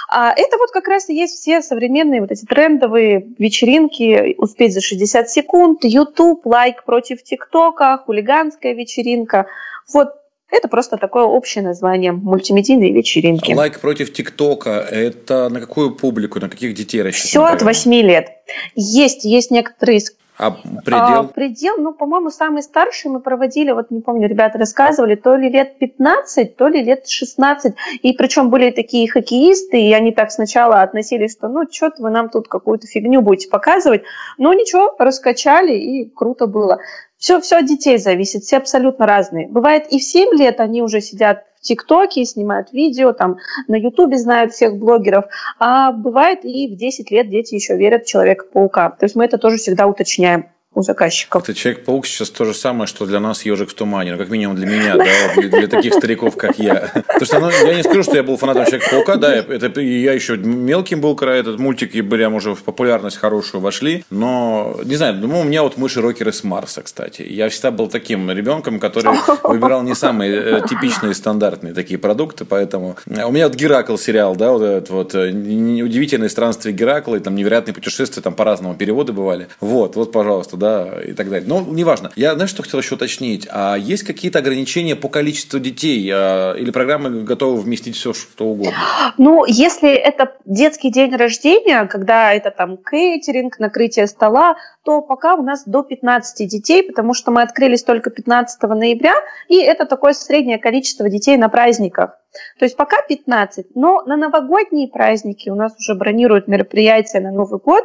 [0.10, 4.80] А это вот как раз и есть все современные вот эти трендовые вечеринки, успеть за
[4.80, 9.48] 60 секунд, YouTube, лайк против ТикТока, хулиганская вечеринка.
[9.94, 10.13] Вот
[10.50, 13.52] это просто такое общее название мультимедийные вечеринки.
[13.52, 17.48] Лайк против ТикТока– это на какую публику, на каких детей рассчитано?
[17.48, 18.30] Все от 8 лет.
[18.76, 20.00] Есть, есть некоторые
[20.38, 21.19] а предел?
[21.19, 25.50] А, предел, ну, по-моему, самый старший мы проводили, вот не помню, ребята рассказывали, то ли
[25.50, 27.76] лет 15, то ли лет 16.
[28.02, 32.30] И причем были такие хоккеисты, и они так сначала относились, что ну, что-то вы нам
[32.30, 34.04] тут какую-то фигню будете показывать.
[34.38, 36.80] Но ничего, раскачали, и круто было.
[37.17, 39.48] Все, все от детей зависит, все абсолютно разные.
[39.48, 44.54] Бывает и в 7 лет они уже сидят ТикТоке, снимают видео, там на Ютубе знают
[44.54, 45.26] всех блогеров,
[45.58, 48.91] а бывает и в 10 лет дети еще верят в Человека-паука.
[48.91, 50.53] То есть мы это тоже всегда уточняем.
[50.75, 51.43] У заказчиков.
[51.43, 54.55] Это Человек-паук сейчас то же самое, что для нас ежик в тумане, ну, как минимум
[54.55, 55.05] для меня, да,
[55.36, 56.91] для, для таких стариков, как я.
[56.93, 60.38] Потому что, ну, я не скажу, что я был фанатом Человека-паука, да, это я еще
[60.38, 65.15] мелким был, когда этот мультик, и прям уже в популярность хорошую вошли, но, не знаю,
[65.15, 67.21] ну, у меня вот мыши-рокеры с Марса, кстати.
[67.21, 72.97] Я всегда был таким ребенком, который выбирал не самые э, типичные, стандартные такие продукты, поэтому
[73.05, 77.36] у меня вот Геракл сериал, да, вот этот вот э, удивительные странствия Геракла, и там
[77.36, 79.47] невероятные путешествия, там по-разному переводы бывали.
[79.59, 81.47] Вот, вот, пожалуйста, да, и так далее.
[81.47, 82.12] Но неважно.
[82.15, 83.47] Я, знаешь, что хотел еще уточнить?
[83.52, 86.10] А есть какие-то ограничения по количеству детей?
[86.13, 88.73] А, или программы готовы вместить все, что угодно?
[89.17, 95.43] Ну, если это детский день рождения, когда это там кейтеринг, накрытие стола, то пока у
[95.43, 99.15] нас до 15 детей, потому что мы открылись только 15 ноября,
[99.49, 102.17] и это такое среднее количество детей на праздниках.
[102.58, 107.60] То есть пока 15, но на новогодние праздники у нас уже бронируют мероприятия на Новый
[107.60, 107.84] год,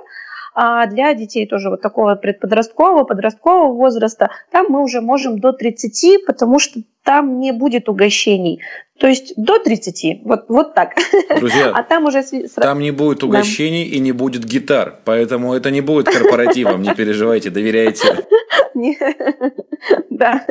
[0.61, 6.27] а для детей тоже вот такого предподросткового, подросткового возраста, там мы уже можем до 30,
[6.27, 8.61] потому что там не будет угощений.
[8.99, 10.95] То есть до 30, вот, вот так.
[11.39, 12.25] Друзья, а там уже...
[12.57, 13.97] Там не будет угощений да.
[13.97, 18.27] и не будет гитар, поэтому это не будет корпоративом, не переживайте, доверяйте.
[20.11, 20.45] Да,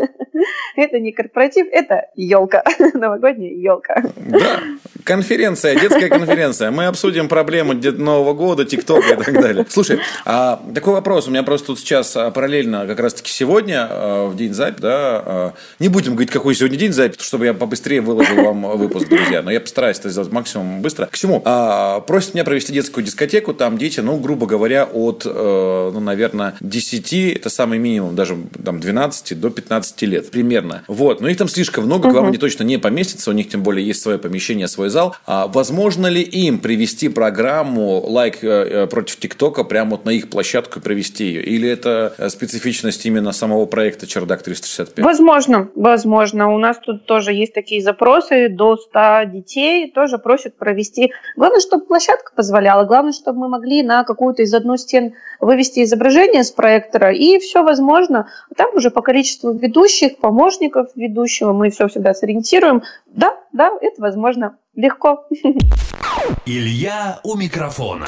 [0.76, 4.04] это не корпоратив, это елка, новогодняя елка.
[4.16, 4.62] Да,
[5.04, 6.72] конференция, детская конференция.
[6.72, 9.66] Мы обсудим проблемы Нового года, ТикТока и так далее.
[9.70, 11.28] Слушай, а, такой вопрос.
[11.28, 15.54] У меня просто тут сейчас а, параллельно, как раз-таки сегодня, а, в день записи, да,
[15.80, 19.42] не будем говорить, какой сегодня день записи, чтобы я побыстрее выложил вам выпуск, друзья.
[19.42, 21.06] Но я постараюсь это сделать максимум быстро.
[21.08, 21.42] К чему?
[22.08, 23.54] Просят меня провести детскую дискотеку.
[23.54, 28.80] Там дети, ну, грубо говоря, от, э, ну, наверное, 10, это самый минимум, даже там
[28.80, 30.84] 12 до 15 лет примерно.
[30.88, 31.22] Вот.
[31.22, 33.32] Но их там слишком много, к вам они точно не поместятся.
[33.32, 35.16] У них тем более есть свое помещение, свой зал.
[35.26, 40.80] А возможно ли им привести программу лайк like, против ТикТока прямо вот на их площадку
[40.80, 41.44] и провести ее?
[41.44, 45.04] Или это специфичность именно самого проекта Чердак 365?
[45.04, 46.54] Возможно, возможно.
[46.54, 51.12] У нас тут тоже есть такие запросы до 100 детей, тоже просят провести.
[51.36, 56.44] Главное, чтобы площадка позволяла, главное, чтобы мы могли на какую-то из одной стен вывести изображение
[56.44, 58.28] с проектора, и все возможно.
[58.56, 62.84] Там уже по количеству ведущих, помощников ведущего мы все всегда сориентируем.
[63.08, 64.58] Да, да, это возможно.
[64.76, 65.26] Легко.
[66.46, 68.08] Илья у микрофона.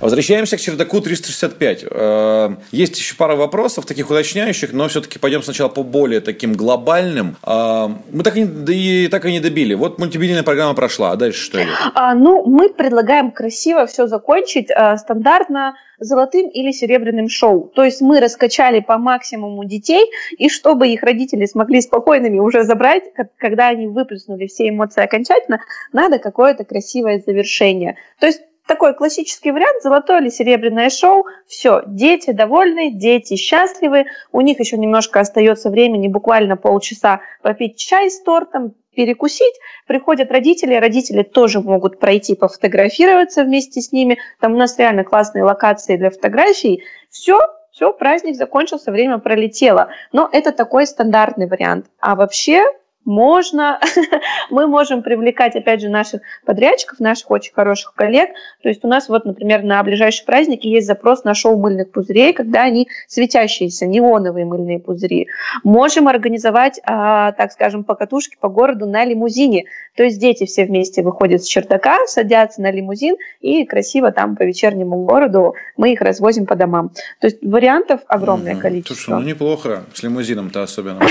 [0.00, 1.84] Возвращаемся к чердаку 365.
[1.90, 7.36] Э, есть еще пара вопросов, таких уточняющих, но все-таки пойдем сначала по более таким глобальным.
[7.46, 9.74] Э, мы так и, да и, так и не добили.
[9.74, 11.74] Вот мультимедийная программа прошла, а дальше что идет?
[11.94, 17.70] А, ну, мы предлагаем красиво все закончить а, стандартно золотым или серебряным шоу.
[17.74, 20.06] То есть мы раскачали по максимуму детей,
[20.38, 23.04] и чтобы их родители смогли спокойными уже забрать,
[23.36, 25.60] когда они выплеснули все эмоции окончательно,
[25.92, 27.96] надо какое-то красивое завершение.
[28.18, 31.26] То есть такой классический вариант, золотое или серебряное шоу.
[31.48, 38.08] Все, дети довольны, дети счастливы, у них еще немножко остается времени, буквально полчаса попить чай
[38.08, 39.54] с тортом, перекусить,
[39.88, 45.42] приходят родители, родители тоже могут пройти пофотографироваться вместе с ними, там у нас реально классные
[45.42, 47.40] локации для фотографий, все,
[47.72, 49.88] все, праздник закончился, время пролетело.
[50.12, 51.86] Но это такой стандартный вариант.
[51.98, 52.64] А вообще
[53.04, 53.80] можно,
[54.50, 58.30] мы можем привлекать, опять же, наших подрядчиков, наших очень хороших коллег.
[58.62, 62.32] То есть у нас вот, например, на ближайшие праздники есть запрос на шоу мыльных пузырей,
[62.32, 65.28] когда они светящиеся, неоновые мыльные пузыри.
[65.64, 69.64] Можем организовать, а, так скажем, покатушки по городу на лимузине.
[69.96, 74.42] То есть дети все вместе выходят с чердака, садятся на лимузин и красиво там по
[74.42, 76.90] вечернему городу мы их развозим по домам.
[77.20, 78.94] То есть вариантов огромное количество.
[78.94, 81.00] Слушай, ну неплохо, с лимузином-то особенно.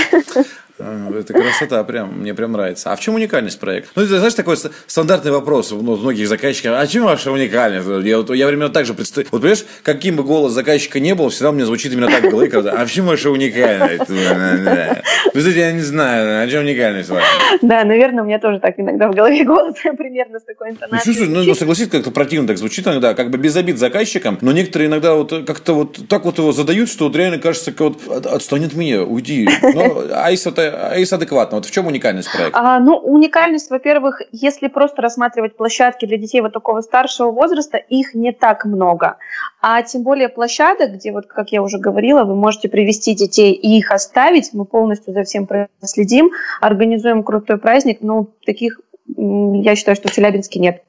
[0.80, 2.92] А, это красота, прям, мне прям нравится.
[2.92, 3.90] А в чем уникальность проекта?
[3.94, 6.72] Ну, это, знаешь, такой стандартный вопрос у многих заказчиков.
[6.76, 7.86] А чем ваша уникальность?
[8.06, 9.28] Я, вот, я временно так же представляю.
[9.30, 12.30] Вот, понимаешь, каким бы голос заказчика не был, всегда у меня звучит именно так в
[12.30, 14.08] голове, когда, а в чем ваша уникальность?
[15.34, 17.26] Вы я не знаю, а чем уникальность ваша?
[17.62, 21.14] Да, наверное, у меня тоже так иногда в голове голос примерно с такой интонацией.
[21.18, 24.52] Ну, слушай, ну, согласись, как-то противно так звучит иногда, как бы без обид заказчикам, но
[24.52, 28.26] некоторые иногда вот как-то вот так вот его задают, что вот реально кажется, как вот
[28.26, 29.48] отстань от меня, уйди.
[29.62, 31.56] Ну, айс это АИС адекватно.
[31.58, 32.58] Вот в чем уникальность проекта?
[32.58, 38.14] А, ну, уникальность, во-первых, если просто рассматривать площадки для детей вот такого старшего возраста, их
[38.14, 39.16] не так много.
[39.60, 43.78] А тем более площадок, где, вот, как я уже говорила, вы можете привести детей и
[43.78, 46.30] их оставить, мы полностью за всем проследим,
[46.60, 48.80] организуем крутой праздник, ну, таких,
[49.16, 50.82] я считаю, что в Челябинске нет.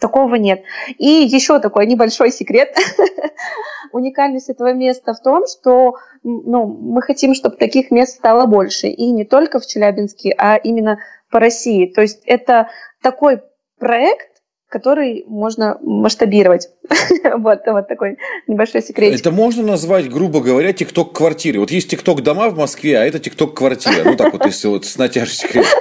[0.00, 0.62] Такого нет.
[0.98, 2.76] И еще такой небольшой секрет.
[3.94, 8.88] Уникальность этого места в том, что ну, мы хотим, чтобы таких мест стало больше.
[8.88, 10.98] И не только в Челябинске, а именно
[11.30, 11.86] по России.
[11.86, 12.70] То есть это
[13.02, 13.42] такой
[13.78, 16.70] проект, который можно масштабировать.
[17.38, 19.18] вот, вот такой небольшой секрет.
[19.18, 21.60] Это можно назвать, грубо говоря, тикток квартиры.
[21.60, 24.04] Вот есть тикток дома в Москве, а это тикток квартира.
[24.04, 25.64] Ну так вот, если вот с натяжечкой.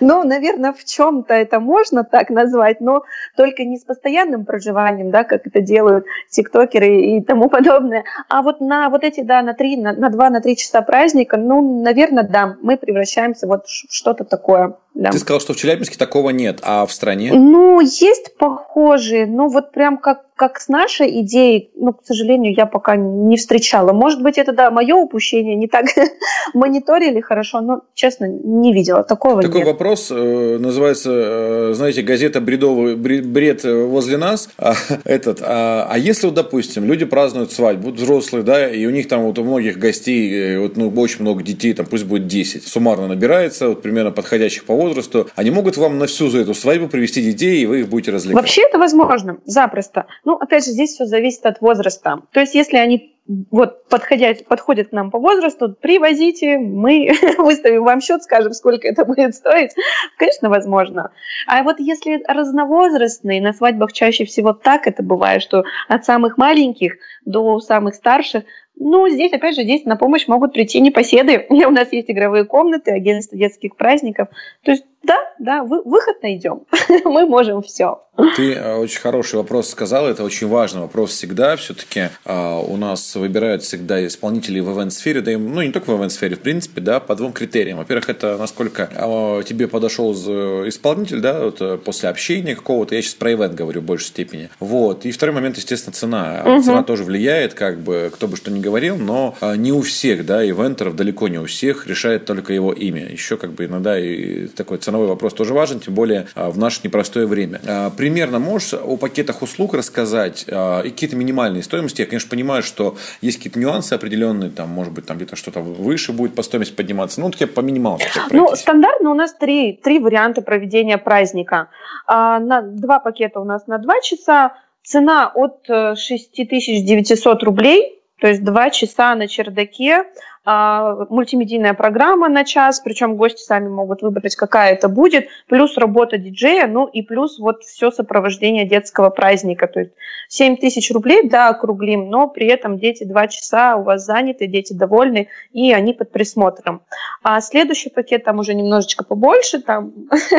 [0.00, 3.04] Ну, наверное, в чем-то это можно так назвать, но
[3.36, 8.60] только не с постоянным проживанием, да, как это делают тиктокеры и тому подобное, а вот
[8.60, 12.24] на вот эти, да, на три, на, на два, на три часа праздника, ну, наверное,
[12.24, 14.76] да, мы превращаемся вот в что-то такое.
[14.94, 15.10] Да.
[15.10, 17.30] Ты сказал, что в Челябинске такого нет, а в стране?
[17.34, 22.66] Ну, есть похожие, но вот прям как, как с нашей идеей, ну, к сожалению, я
[22.66, 23.92] пока не встречала.
[23.92, 25.86] Может быть, это, да, мое упущение, не так
[26.54, 29.02] мониторили хорошо, но, честно, не видела.
[29.02, 29.68] Такого Такой нет.
[29.68, 34.50] вопрос э, называется, э, знаете, газета «Бредовый бред возле нас».
[34.58, 39.08] А, этот, а, а если, вот, допустим, люди празднуют свадьбу, взрослые, да, и у них
[39.08, 42.68] там вот у многих гостей, э, вот, ну, очень много детей, там пусть будет 10,
[42.68, 46.88] суммарно набирается, вот примерно подходящих по возрасту, они могут вам на всю за эту свадьбу
[46.88, 48.42] привести детей, и вы их будете развлекать?
[48.42, 50.04] Вообще это возможно, запросто.
[50.26, 52.20] Ну, опять же, здесь все зависит от возраста.
[52.32, 53.16] То есть, если они
[53.52, 59.04] вот подходят, подходят к нам по возрасту, привозите, мы выставим вам счет, скажем, сколько это
[59.04, 59.70] будет стоить.
[60.18, 61.12] Конечно, возможно.
[61.46, 66.94] А вот если разновозрастные, на свадьбах чаще всего так это бывает, что от самых маленьких
[67.24, 68.42] до самых старших,
[68.78, 71.46] ну, здесь, опять же, здесь на помощь могут прийти непоседы.
[71.50, 74.28] У нас есть игровые комнаты, агентство детских праздников.
[74.62, 76.62] То есть да, да, вы, выход найдем.
[77.04, 78.02] Мы можем все.
[78.34, 80.08] Ты э, очень хороший вопрос сказал.
[80.08, 81.54] Это очень важный вопрос всегда.
[81.56, 86.34] Все-таки э, у нас выбирают всегда исполнителей в ивент-сфере, да, ну не только в ивент-сфере,
[86.34, 87.78] в принципе, да, по двум критериям.
[87.78, 92.94] Во-первых, это насколько э, тебе подошел исполнитель, да, вот, после общения какого-то.
[92.94, 94.48] Я сейчас про ивент говорю в большей степени.
[94.58, 95.04] Вот.
[95.04, 96.42] И второй момент, естественно, цена.
[96.44, 96.62] Угу.
[96.62, 100.44] Цена тоже влияет, как бы, кто бы что ни говорил, но не у всех, да,
[100.44, 103.06] ивентеров, далеко не у всех решает только его имя.
[103.06, 106.80] Еще как бы иногда и такой ценовой вопрос тоже важен, тем более а, в наше
[106.84, 107.60] непростое время.
[107.66, 112.00] А, примерно можешь о пакетах услуг рассказать а, и какие-то минимальные стоимости?
[112.00, 116.12] Я, конечно, понимаю, что есть какие-то нюансы определенные, там, может быть, там где-то что-то выше
[116.12, 117.20] будет по стоимости подниматься.
[117.20, 118.06] Ну, вот я по минималке.
[118.30, 121.68] Ну, стандартно у нас три, три варианта проведения праздника.
[122.08, 124.54] На, два пакета у нас на два часа.
[124.82, 130.04] Цена от 6900 э, рублей, то есть два часа на чердаке
[130.46, 136.68] мультимедийная программа на час, причем гости сами могут выбрать, какая это будет, плюс работа диджея,
[136.68, 139.66] ну и плюс вот все сопровождение детского праздника.
[139.66, 139.92] То есть
[140.28, 144.72] 7 тысяч рублей, да, округлим, но при этом дети 2 часа у вас заняты, дети
[144.72, 146.82] довольны, и они под присмотром.
[147.24, 149.92] А следующий пакет там уже немножечко побольше, там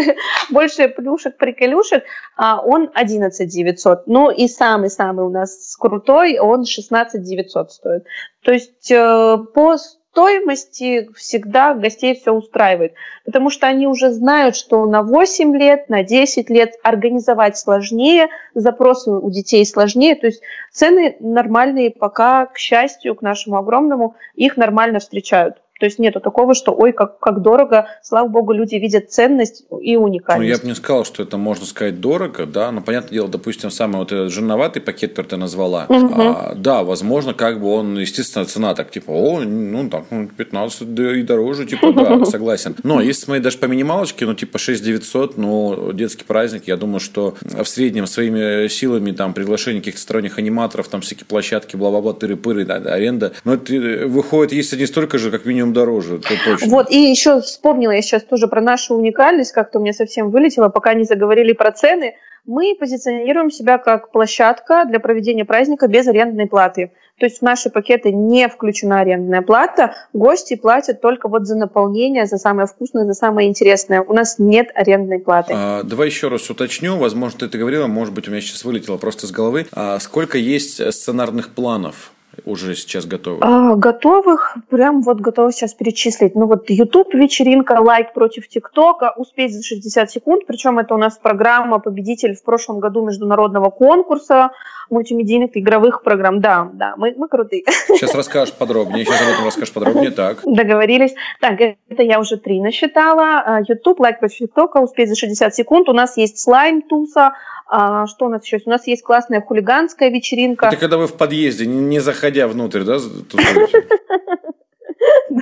[0.50, 2.04] больше плюшек, приколюшек,
[2.38, 4.08] а он 11 900.
[4.08, 8.06] Ну и самый-самый у нас крутой, он 16 900 стоит.
[8.44, 9.76] То есть э, по
[10.18, 16.02] стоимости всегда гостей все устраивает, потому что они уже знают, что на 8 лет, на
[16.02, 23.14] 10 лет организовать сложнее, запросы у детей сложнее, то есть цены нормальные пока, к счастью,
[23.14, 25.58] к нашему огромному, их нормально встречают.
[25.80, 27.88] То есть нету такого, что ой, как, как дорого.
[28.02, 30.50] Слава богу, люди видят ценность и уникальность.
[30.50, 33.72] Ну, я бы не сказал, что это можно сказать дорого, да, но понятное дело, допустим,
[33.72, 36.14] самый вот этот жирноватый пакет, который ты назвала, угу.
[36.16, 41.24] а, да, возможно, как бы он, естественно, цена так, типа, о, ну, так, 15 и
[41.24, 42.76] дороже, типа, да, согласен.
[42.84, 47.00] Но если смотреть даже по минималочке, ну, типа, 6 900, ну, детский праздник, я думаю,
[47.00, 52.66] что в среднем своими силами, там, приглашение каких-то сторонних аниматоров, там, всякие площадки, бла-бла-бла, тыры-пыры,
[52.66, 56.30] да, аренда, но это э, выходит, если не столько же, как минимум минимум дороже, это
[56.44, 56.68] точно.
[56.68, 60.70] Вот, и еще вспомнила я сейчас тоже про нашу уникальность, как-то у меня совсем вылетело,
[60.70, 62.16] пока не заговорили про цены.
[62.46, 66.92] Мы позиционируем себя как площадка для проведения праздника без арендной платы.
[67.20, 72.26] То есть в наши пакеты не включена арендная плата, гости платят только вот за наполнение,
[72.26, 74.02] за самое вкусное, за самое интересное.
[74.02, 75.54] У нас нет арендной платы.
[75.56, 78.98] А, давай еще раз уточню, возможно, ты это говорила, может быть, у меня сейчас вылетело
[78.98, 79.66] просто с головы.
[79.74, 82.14] А сколько есть сценарных планов
[82.46, 83.40] уже сейчас готовы?
[83.42, 86.36] А, готовых, прям вот готовы сейчас перечислить.
[86.36, 91.18] Ну вот YouTube вечеринка, лайк против ТикТока, успеть за 60 секунд, причем это у нас
[91.18, 94.52] программа победитель в прошлом году международного конкурса
[94.90, 96.40] мультимедийных игровых программ.
[96.40, 97.64] Да, да, мы, мы крутые.
[97.88, 100.40] Сейчас расскажешь подробнее, сейчас об этом расскажешь подробнее, так.
[100.46, 101.14] Договорились.
[101.42, 103.42] Так, это я уже три насчитала.
[103.46, 105.90] А, YouTube, лайк против ТикТока, успеть за 60 секунд.
[105.90, 107.34] У нас есть слайм туса,
[107.70, 108.68] а, что у нас еще есть?
[108.68, 110.68] У нас есть классная хулиганская вечеринка.
[110.68, 112.98] Это когда вы в подъезде, не заходя внутрь, да,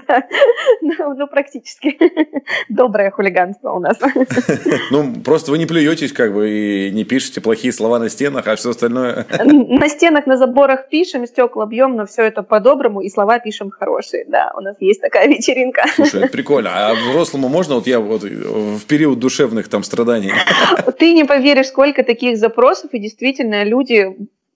[0.81, 1.97] Ну, ну, практически.
[2.69, 3.97] Доброе хулиганство у нас.
[4.91, 8.55] Ну, просто вы не плюетесь, как бы, и не пишете плохие слова на стенах, а
[8.55, 9.25] все остальное...
[9.43, 14.25] На стенах, на заборах пишем, стекла бьем, но все это по-доброму, и слова пишем хорошие.
[14.27, 15.85] Да, у нас есть такая вечеринка.
[15.96, 16.69] Слушай, это прикольно.
[16.73, 20.31] А взрослому можно, вот я вот в период душевных там страданий?
[21.00, 24.15] Ты не поверишь, сколько таких запросов, и действительно люди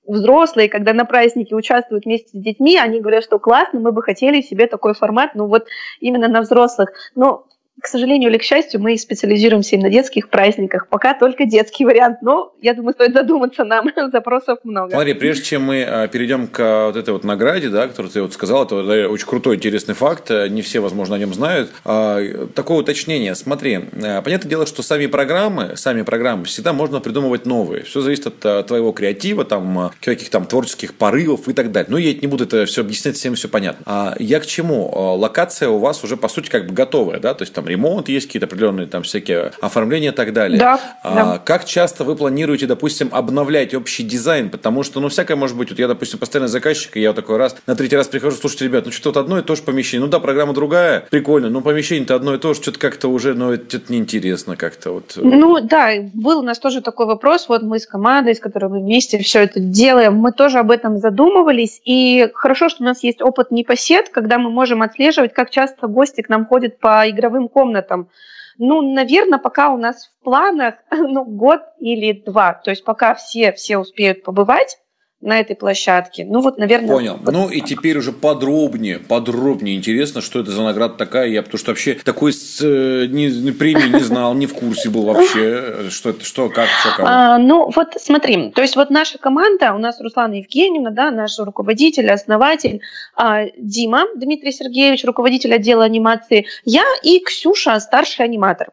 [0.09, 4.41] взрослые, когда на празднике участвуют вместе с детьми, они говорят, что классно, мы бы хотели
[4.41, 5.67] себе такой формат, ну вот
[5.99, 6.91] именно на взрослых.
[7.15, 7.45] Но
[7.81, 10.87] к сожалению или к счастью, мы специализируемся на детских праздниках.
[10.87, 13.89] Пока только детский вариант, но я думаю, стоит задуматься нам.
[14.11, 14.91] Запросов много.
[14.91, 18.33] Смотри, прежде чем мы а, перейдем к вот этой вот награде, да, которую ты вот
[18.33, 18.75] сказал, это
[19.09, 20.29] очень крутой, интересный факт.
[20.29, 21.71] Не все, возможно, о нем знают.
[21.85, 22.19] А,
[22.53, 23.35] такое уточнение.
[23.35, 27.83] Смотри, а, понятное дело, что сами программы, сами программы всегда можно придумывать новые.
[27.83, 31.89] Все зависит от твоего креатива, там, каких там творческих порывов и так далее.
[31.89, 33.83] Ну, я не буду это все объяснять, всем все понятно.
[33.85, 34.89] А я к чему?
[35.17, 38.27] Локация у вас уже, по сути, как бы готовая, да, то есть там ремонт, есть
[38.27, 40.59] какие-то определенные там всякие оформления и так далее.
[40.59, 41.37] Да, а, да.
[41.37, 44.49] Как часто вы планируете, допустим, обновлять общий дизайн?
[44.49, 45.69] Потому что, ну, всякое может быть.
[45.69, 48.65] Вот я, допустим, постоянно заказчик, и я вот такой раз, на третий раз прихожу, слушайте,
[48.65, 50.05] ребят, ну, что-то вот одно и то же помещение.
[50.05, 53.51] Ну, да, программа другая, прикольно, но помещение-то одно и то же, что-то как-то уже, ну,
[53.51, 55.13] это неинтересно как-то вот.
[55.15, 58.79] Ну, да, был у нас тоже такой вопрос, вот мы с командой, с которой мы
[58.79, 63.21] вместе все это делаем, мы тоже об этом задумывались, и хорошо, что у нас есть
[63.21, 68.09] опыт непосед, когда мы можем отслеживать, как часто гости к нам ходят по игровым комнатам.
[68.57, 72.53] Ну, наверное, пока у нас в планах ну, год или два.
[72.53, 74.77] То есть пока все, все успеют побывать,
[75.21, 76.23] на этой площадке.
[76.25, 76.87] Ну вот, наверное.
[76.87, 77.19] Понял.
[77.21, 81.27] Ну и теперь уже подробнее, подробнее интересно, что это за награда такая.
[81.27, 85.03] Я потому что вообще такой с, э, не, премии не знал, не в курсе был
[85.03, 87.05] вообще, что это, что, как, что, как.
[87.05, 91.37] А, ну вот смотри, то есть вот наша команда, у нас Руслана Евгеньевна, да, наш
[91.37, 92.81] руководитель, основатель,
[93.15, 98.69] а, Дима Дмитрий Сергеевич, руководитель отдела анимации, я и Ксюша, старший аниматор.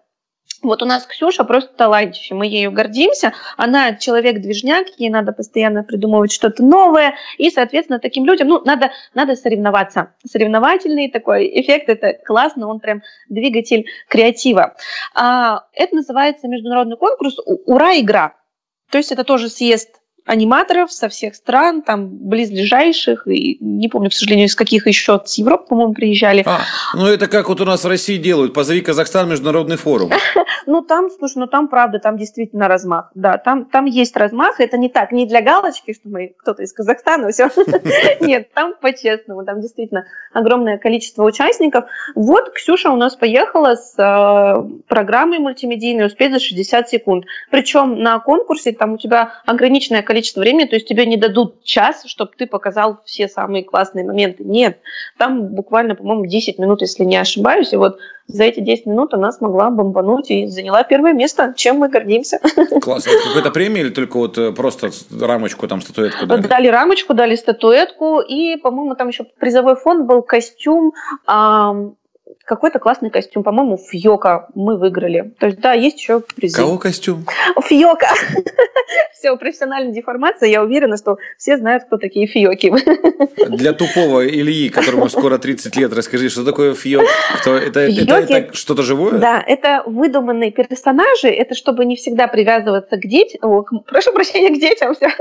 [0.62, 3.32] Вот у нас Ксюша просто талантище, мы ею гордимся.
[3.56, 7.14] Она человек-движняк, ей надо постоянно придумывать что-то новое.
[7.38, 10.14] И, соответственно, таким людям ну, надо, надо соревноваться.
[10.26, 14.74] Соревновательный такой эффект, это классно, он прям двигатель креатива.
[15.14, 18.34] А, это называется международный конкурс «Ура, игра».
[18.90, 19.90] То есть это тоже съезд
[20.26, 25.38] аниматоров со всех стран, там, близлежащих, и не помню, к сожалению, из каких еще, с
[25.38, 26.42] Европы, по-моему, приезжали.
[26.44, 26.60] А,
[26.94, 30.10] ну это как вот у нас в России делают, позови Казахстан международный форум.
[30.68, 34.76] Ну там, слушай, ну там правда, там действительно размах, да, там, там есть размах, это
[34.76, 37.48] не так, не для галочки, что мы кто-то из Казахстана, все,
[38.20, 41.84] нет, там по-честному, там действительно огромное количество участников.
[42.16, 48.18] Вот Ксюша у нас поехала с э, программой мультимедийной «Успеть за 60 секунд», причем на
[48.18, 52.30] конкурсе там у тебя ограниченное количество количество времени, то есть тебе не дадут час, чтобы
[52.38, 54.44] ты показал все самые классные моменты.
[54.44, 54.78] Нет,
[55.18, 59.30] там буквально, по-моему, 10 минут, если не ошибаюсь, и вот за эти 10 минут она
[59.30, 62.38] смогла бомбануть и заняла первое место, чем мы гордимся.
[62.80, 63.10] Классно.
[63.10, 64.90] Это какая-то премия или только вот э, просто
[65.20, 66.40] рамочку, там, статуэтку дали?
[66.40, 70.94] Дали рамочку, дали статуэтку, и, по-моему, там еще призовой фонд был костюм,
[72.44, 73.42] какой-то классный костюм.
[73.42, 75.34] По-моему, Фьока мы выиграли.
[75.38, 76.56] То есть, да, есть еще призы.
[76.56, 77.26] Кого костюм?
[77.62, 78.08] Фьока.
[79.12, 80.48] Все, профессиональная деформация.
[80.48, 82.72] Я уверена, что все знают, кто такие Фьоки.
[83.48, 87.02] Для тупого Ильи, которому скоро 30 лет, расскажи, что такое Фьок?
[87.40, 89.18] Это, это, это что-то живое?
[89.18, 91.28] Да, это выдуманные персонажи.
[91.28, 93.64] Это чтобы не всегда привязываться к детям.
[93.86, 94.94] Прошу прощения, к детям.
[94.94, 95.10] Все.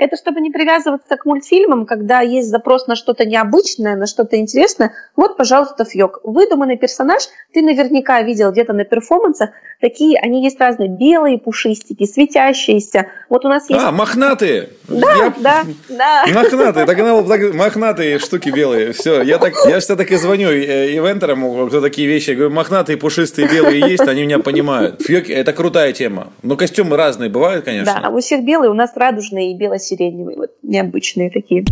[0.00, 4.94] Это чтобы не привязываться к мультфильмам, когда есть запрос на что-то необычное, на что-то интересное.
[5.14, 6.19] Вот, пожалуйста, Фьок.
[6.22, 9.50] Выдуманный персонаж, ты наверняка видел где-то на перформансах.
[9.80, 13.06] Такие, они есть разные, белые пушистики, светящиеся.
[13.30, 13.82] Вот у нас есть...
[13.82, 14.68] А, мохнатые!
[14.88, 15.34] Да, я...
[15.38, 16.24] да, да.
[16.26, 18.92] Мохнатые, так, ну, так, мохнатые штуки белые.
[18.92, 22.30] Все, я, так, я всегда так и звоню э, ивентерам, кто такие вещи.
[22.30, 25.00] Я говорю, мохнатые, пушистые, белые есть, они меня понимают.
[25.02, 26.32] Фьоки– это крутая тема.
[26.42, 27.94] Но костюмы разные бывают, конечно.
[27.94, 31.64] Да, а у всех белые, у нас радужные и бело сиреневые, вот необычные такие.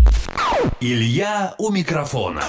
[0.81, 2.43] Илья у микрофона.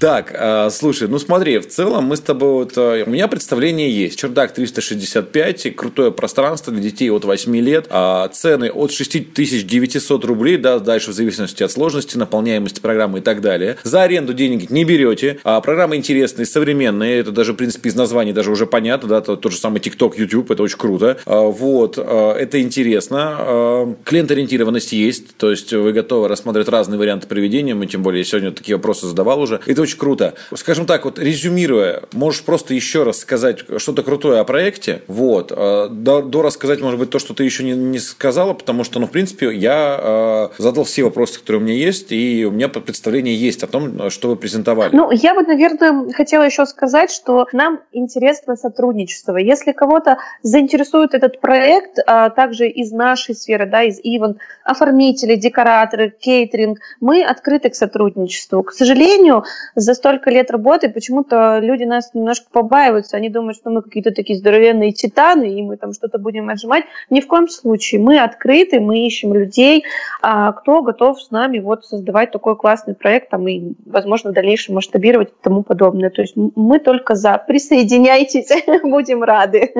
[0.00, 2.72] Так, э, слушай, ну смотри, в целом мы с тобой вот...
[2.78, 4.18] Э, у меня представление есть.
[4.18, 7.86] Чердак 365, крутое пространство для детей от 8 лет.
[7.90, 13.42] Э, цены от 6900 рублей, да, дальше в зависимости от сложности, наполняемости программы и так
[13.42, 13.76] далее.
[13.84, 15.38] За аренду денег не берете.
[15.44, 17.20] А программа интересная, современная.
[17.20, 20.14] Это даже, в принципе, из названия даже уже понятно, да, тот, тот же самый TikTok,
[20.16, 21.18] YouTube, это очень круто.
[21.26, 23.36] А, вот, а, это интересно.
[23.38, 28.50] А, клиент-ориентированность есть, то есть вы готовы рассматривать разные варианты проведения, мы тем более сегодня
[28.50, 29.60] такие вопросы задавал уже.
[29.66, 30.34] Это очень очень круто.
[30.54, 35.88] Скажем так, вот резюмируя, можешь просто еще раз сказать что-то крутое о проекте, вот, э,
[35.90, 39.06] до, до рассказать, может быть, то, что ты еще не, не сказала, потому что, ну,
[39.06, 43.34] в принципе, я э, задал все вопросы, которые у меня есть, и у меня представление
[43.34, 44.94] есть о том, что вы презентовали.
[44.94, 49.36] Ну, я бы, наверное, хотела еще сказать, что нам интересно сотрудничество.
[49.36, 56.10] Если кого-то заинтересует этот проект, а также из нашей сферы, да, из ивент, оформители, декораторы,
[56.10, 58.62] кейтеринг, мы открыты к сотрудничеству.
[58.62, 59.44] К сожалению,
[59.80, 63.16] за столько лет работы почему-то люди нас немножко побаиваются.
[63.16, 66.84] Они думают, что мы какие-то такие здоровенные титаны, и мы там что-то будем отжимать.
[67.08, 68.00] Ни в коем случае.
[68.00, 69.84] Мы открыты, мы ищем людей,
[70.22, 74.74] а, кто готов с нами вот создавать такой классный проект там, и, возможно, в дальнейшем
[74.74, 76.10] масштабировать и тому подобное.
[76.10, 77.38] То есть мы только за.
[77.38, 78.50] Присоединяйтесь,
[78.82, 79.72] будем рады.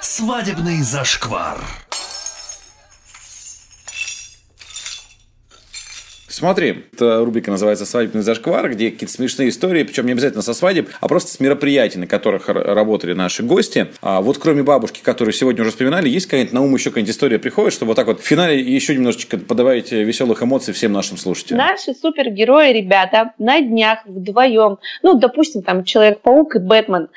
[0.00, 1.58] Свадебный зашквар.
[6.32, 10.88] Смотри, эта рубрика называется «Свадебный зашквар», где какие-то смешные истории, причем не обязательно со свадеб,
[10.98, 13.88] а просто с мероприятий, на которых работали наши гости.
[14.00, 17.38] А вот кроме бабушки, которую сегодня уже вспоминали, есть какая-нибудь на ум еще какая-нибудь история
[17.38, 21.58] приходит, чтобы вот так вот в финале еще немножечко подавать веселых эмоций всем нашим слушателям?
[21.58, 27.08] Наши супергерои, ребята, на днях вдвоем, ну, допустим, там Человек-паук и Бэтмен,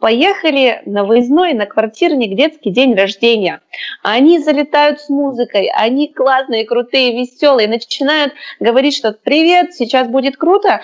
[0.00, 3.60] поехали на выездной, на квартирник детский день рождения.
[4.02, 10.80] Они залетают с музыкой, они классные, крутые, веселые, начинают говорить, что «Привет, сейчас будет круто»,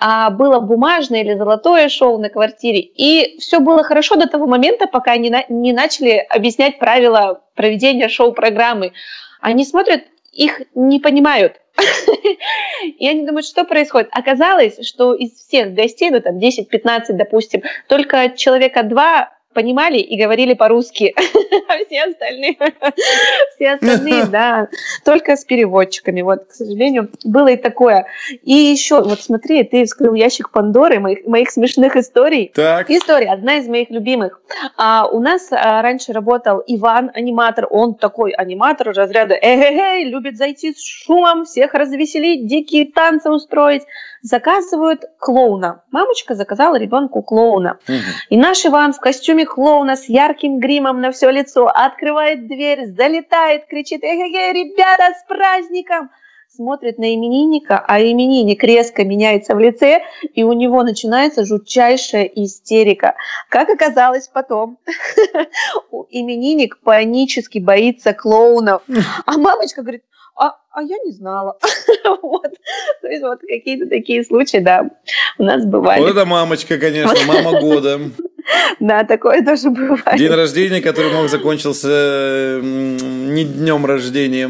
[0.00, 2.80] а было бумажное или золотое шоу на квартире.
[2.80, 8.92] И все было хорошо до того момента, пока они не начали объяснять правила проведения шоу-программы.
[9.40, 10.02] Они смотрят,
[10.32, 11.60] их не понимают.
[12.98, 14.08] И они думают, что происходит.
[14.12, 20.54] Оказалось, что из всех гостей, ну там 10-15, допустим, только человека два понимали и говорили
[20.54, 21.12] по-русски,
[21.68, 22.56] а все остальные,
[23.56, 24.68] все остальные, да,
[25.04, 26.22] только с переводчиками.
[26.22, 28.06] Вот, к сожалению, было и такое.
[28.44, 32.52] И еще, вот смотри, ты вскрыл ящик Пандоры моих, моих смешных историй.
[32.54, 32.88] Так.
[32.88, 34.40] История, одна из моих любимых.
[34.76, 40.72] А, у нас а, раньше работал Иван, аниматор, он такой аниматор разряда эй-эй-эй, любит зайти
[40.72, 43.82] с шумом, всех развеселить, дикие танцы устроить.
[44.22, 45.84] Заказывают клоуна.
[45.90, 47.78] Мамочка заказала ребенку клоуна.
[47.88, 47.96] Угу.
[48.30, 53.66] И наш Иван в костюме клоуна с ярким гримом на все лицо, открывает дверь, залетает,
[53.66, 54.18] кричит «Эй,
[54.52, 56.10] ребята, с праздником!»
[56.58, 60.02] смотрит на именинника, а именинник резко меняется в лице,
[60.34, 63.14] и у него начинается жутчайшая истерика.
[63.48, 64.78] Как оказалось потом,
[66.10, 68.82] именинник панически боится клоунов.
[69.26, 70.02] А мамочка говорит,
[70.34, 71.58] а, а я не знала.
[72.22, 72.54] вот.
[73.02, 74.88] То есть вот какие-то такие случаи, да,
[75.36, 76.00] у нас бывали.
[76.00, 78.00] Вот это мамочка, конечно, мама года.
[78.80, 80.16] Да, такое тоже бывает.
[80.16, 84.48] День рождения, который мог закончился не днем рождения.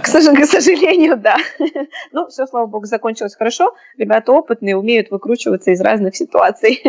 [0.00, 1.36] К сожалению, да.
[2.12, 3.74] Ну, все, слава богу, закончилось хорошо.
[3.96, 6.82] Ребята опытные, умеют выкручиваться из разных ситуаций.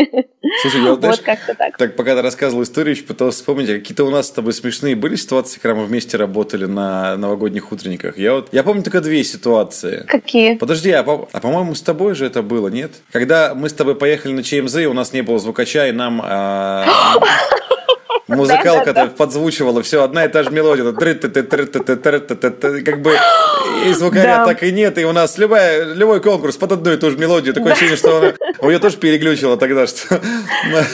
[0.62, 1.78] Слушай, я вот, вот как-то так.
[1.78, 4.96] Так, пока ты рассказывал историю, еще пытался вспомнить, а какие-то у нас с тобой смешные
[4.96, 8.18] были ситуации, когда мы вместе работали на новогодних утренниках.
[8.18, 10.06] Я вот, я помню только две ситуации.
[10.08, 10.56] Какие?
[10.56, 12.92] Подожди, а, по, а по-моему с тобой же это было, нет?
[13.12, 16.86] Когда мы с тобой поехали на ЧМЗ, у нас не было звукача, и нам э,
[18.28, 20.84] музыкалка-то подзвучивала, все, одна и та же мелодия.
[22.84, 23.16] Как бы
[23.86, 27.12] и звукаря так и нет, и у нас любая, любой конкурс под одну и ту
[27.12, 27.54] же мелодию.
[27.54, 30.20] Такое ощущение, что она, у нее тоже переглючила тогда, что...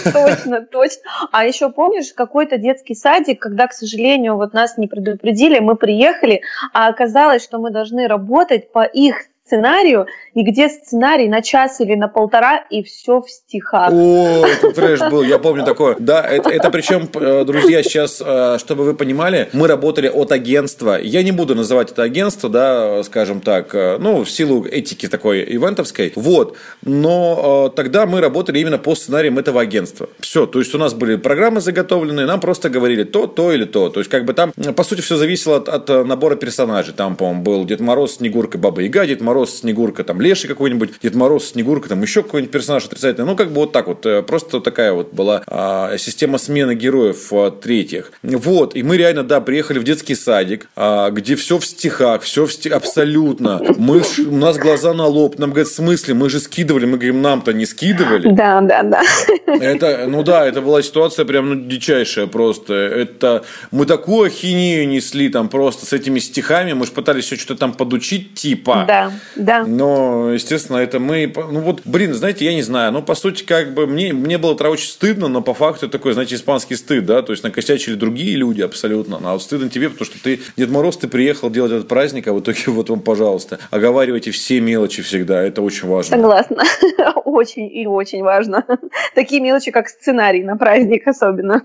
[0.03, 1.01] Точно, точно.
[1.31, 6.41] А еще помнишь, какой-то детский садик, когда, к сожалению, вот нас не предупредили, мы приехали,
[6.73, 11.95] а оказалось, что мы должны работать по их сценарию, и где сценарий на час или
[11.95, 13.91] на полтора, и все в стихах.
[13.91, 15.95] О, это трэш был, я помню такое.
[15.99, 20.99] Да, это, это причем, э, друзья, сейчас, э, чтобы вы понимали, мы работали от агентства.
[21.01, 25.43] Я не буду называть это агентство, да, скажем так, э, ну, в силу этики такой
[25.43, 26.11] ивентовской.
[26.15, 26.57] Вот.
[26.83, 30.09] Но тогда мы работали именно по сценариям этого агентства.
[30.19, 33.89] Все, то есть у нас были программы заготовлены, нам просто говорили то, то или то.
[33.89, 36.93] То есть как бы там, по сути, все зависело от, от набора персонажей.
[36.93, 40.93] Там, по-моему, был Дед Мороз, Снегурка, Баба Яга, Дед Мороз, Мороз, Снегурка, там Леший какой-нибудь,
[41.03, 43.27] Дед Мороз, Снегурка, там еще какой-нибудь персонаж отрицательный.
[43.27, 44.03] Ну, как бы вот так вот.
[44.05, 48.11] Э, просто такая вот была а, система смены героев а, третьих.
[48.23, 48.75] Вот.
[48.75, 52.51] И мы реально, да, приехали в детский садик, а, где все в стихах, все в
[52.51, 52.73] стих...
[52.73, 53.61] абсолютно.
[53.77, 55.37] Мы, у нас глаза на лоб.
[55.37, 56.15] Нам говорят, в смысле?
[56.15, 56.85] Мы же скидывали.
[56.85, 58.29] Мы говорим, нам-то не скидывали.
[58.31, 59.03] Да, да, да.
[59.45, 62.73] Это, ну да, это была ситуация прям ну, дичайшая просто.
[62.73, 66.73] Это мы такую ахинею несли там просто с этими стихами.
[66.73, 68.85] Мы же пытались все что-то там подучить типа.
[68.87, 69.11] Да.
[69.35, 69.65] Да.
[69.65, 71.31] Но, естественно, это мы...
[71.35, 72.91] Ну вот, блин, знаете, я не знаю.
[72.91, 76.13] Ну, по сути, как бы мне, мне было это очень стыдно, но по факту такой,
[76.13, 77.21] знаете, испанский стыд, да?
[77.21, 79.19] То есть накосячили другие люди абсолютно.
[79.23, 82.33] А вот стыдно тебе, потому что ты, Дед Мороз, ты приехал делать этот праздник, а
[82.33, 85.41] в итоге вот вам, пожалуйста, оговаривайте все мелочи всегда.
[85.41, 86.17] Это очень важно.
[86.17, 86.63] Согласна.
[87.25, 88.65] Очень и очень важно.
[89.15, 91.63] Такие мелочи, как сценарий на праздник особенно.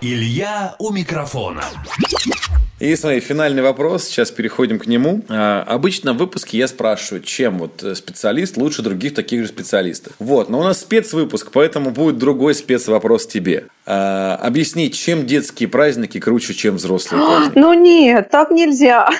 [0.00, 1.64] Илья у микрофона.
[2.80, 5.22] И смотри, финальный вопрос, сейчас переходим к нему.
[5.28, 10.12] А, обычно в выпуске я спрашиваю, чем вот э, специалист лучше других таких же специалистов.
[10.20, 13.64] Вот, но у нас спецвыпуск, поэтому будет другой спецвопрос тебе.
[13.84, 17.58] А, объясни, чем детские праздники круче, чем взрослые праздники?
[17.58, 19.10] Ну нет, так нельзя.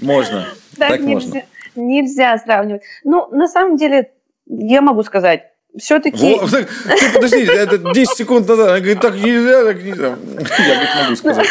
[0.00, 1.34] Можно, так, Так можно.
[1.34, 1.46] нельзя.
[1.76, 2.82] Нельзя сравнивать.
[3.04, 4.10] Ну, на самом деле,
[4.46, 6.34] я могу сказать, все-таки...
[6.34, 10.16] Во, так, ты подожди, это 10 секунд назад, она говорит, так нельзя, так нельзя.
[10.58, 11.46] Я говорит, могу сказать.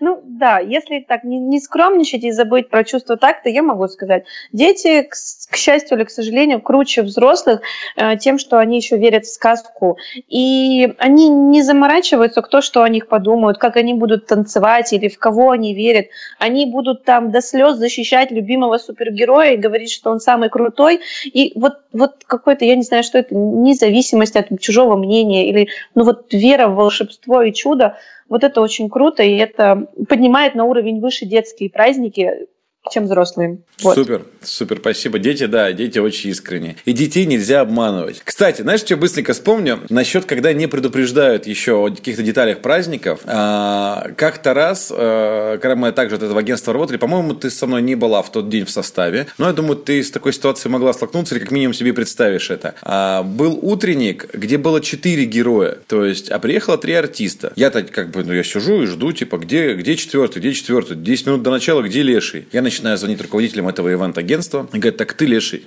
[0.00, 4.24] Ну да, если так не, не скромничать и забыть про чувство такта, я могу сказать,
[4.52, 5.08] дети,
[5.50, 7.60] к счастью или к сожалению, круче взрослых
[7.96, 9.98] э, тем, что они еще верят в сказку.
[10.28, 15.18] И они не заморачиваются, кто что о них подумают, как они будут танцевать или в
[15.18, 16.06] кого они верят.
[16.38, 21.00] Они будут там до слез защищать любимого супергероя и говорить, что он самый крутой.
[21.24, 26.04] И вот, вот какой-то, я не знаю, что это, независимость от чужого мнения или ну
[26.04, 27.96] вот вера в волшебство и чудо,
[28.28, 32.46] вот это очень круто, и это поднимает на уровень выше детские праздники,
[32.90, 33.58] чем взрослые.
[33.82, 33.94] Вот.
[33.94, 35.18] Супер, супер, спасибо.
[35.18, 36.76] Дети, да, дети очень искренние.
[36.84, 38.20] И детей нельзя обманывать.
[38.24, 39.80] Кстати, знаешь, что я быстренько вспомню?
[39.88, 43.20] Насчет, когда не предупреждают еще о каких-то деталях праздников.
[43.24, 47.82] А, Как-то раз, э, когда мы также от этого агентства работали, по-моему, ты со мной
[47.82, 50.92] не была в тот день в составе, но я думаю, ты с такой ситуацией могла
[50.92, 52.74] столкнуться, или как минимум себе представишь это.
[52.82, 57.52] А, Был утренник, где было четыре героя, то есть, а приехало три артиста.
[57.56, 60.96] Я-то как бы, ну, я сижу и жду, типа, где, где четвертый, где четвертый?
[60.96, 62.46] 10 минут до начала, где леший?
[62.52, 64.68] Я начинаю звонить руководителям этого ивент-агентства.
[64.72, 65.66] И говорят, так ты леший.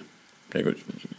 [0.54, 0.78] Я говорю,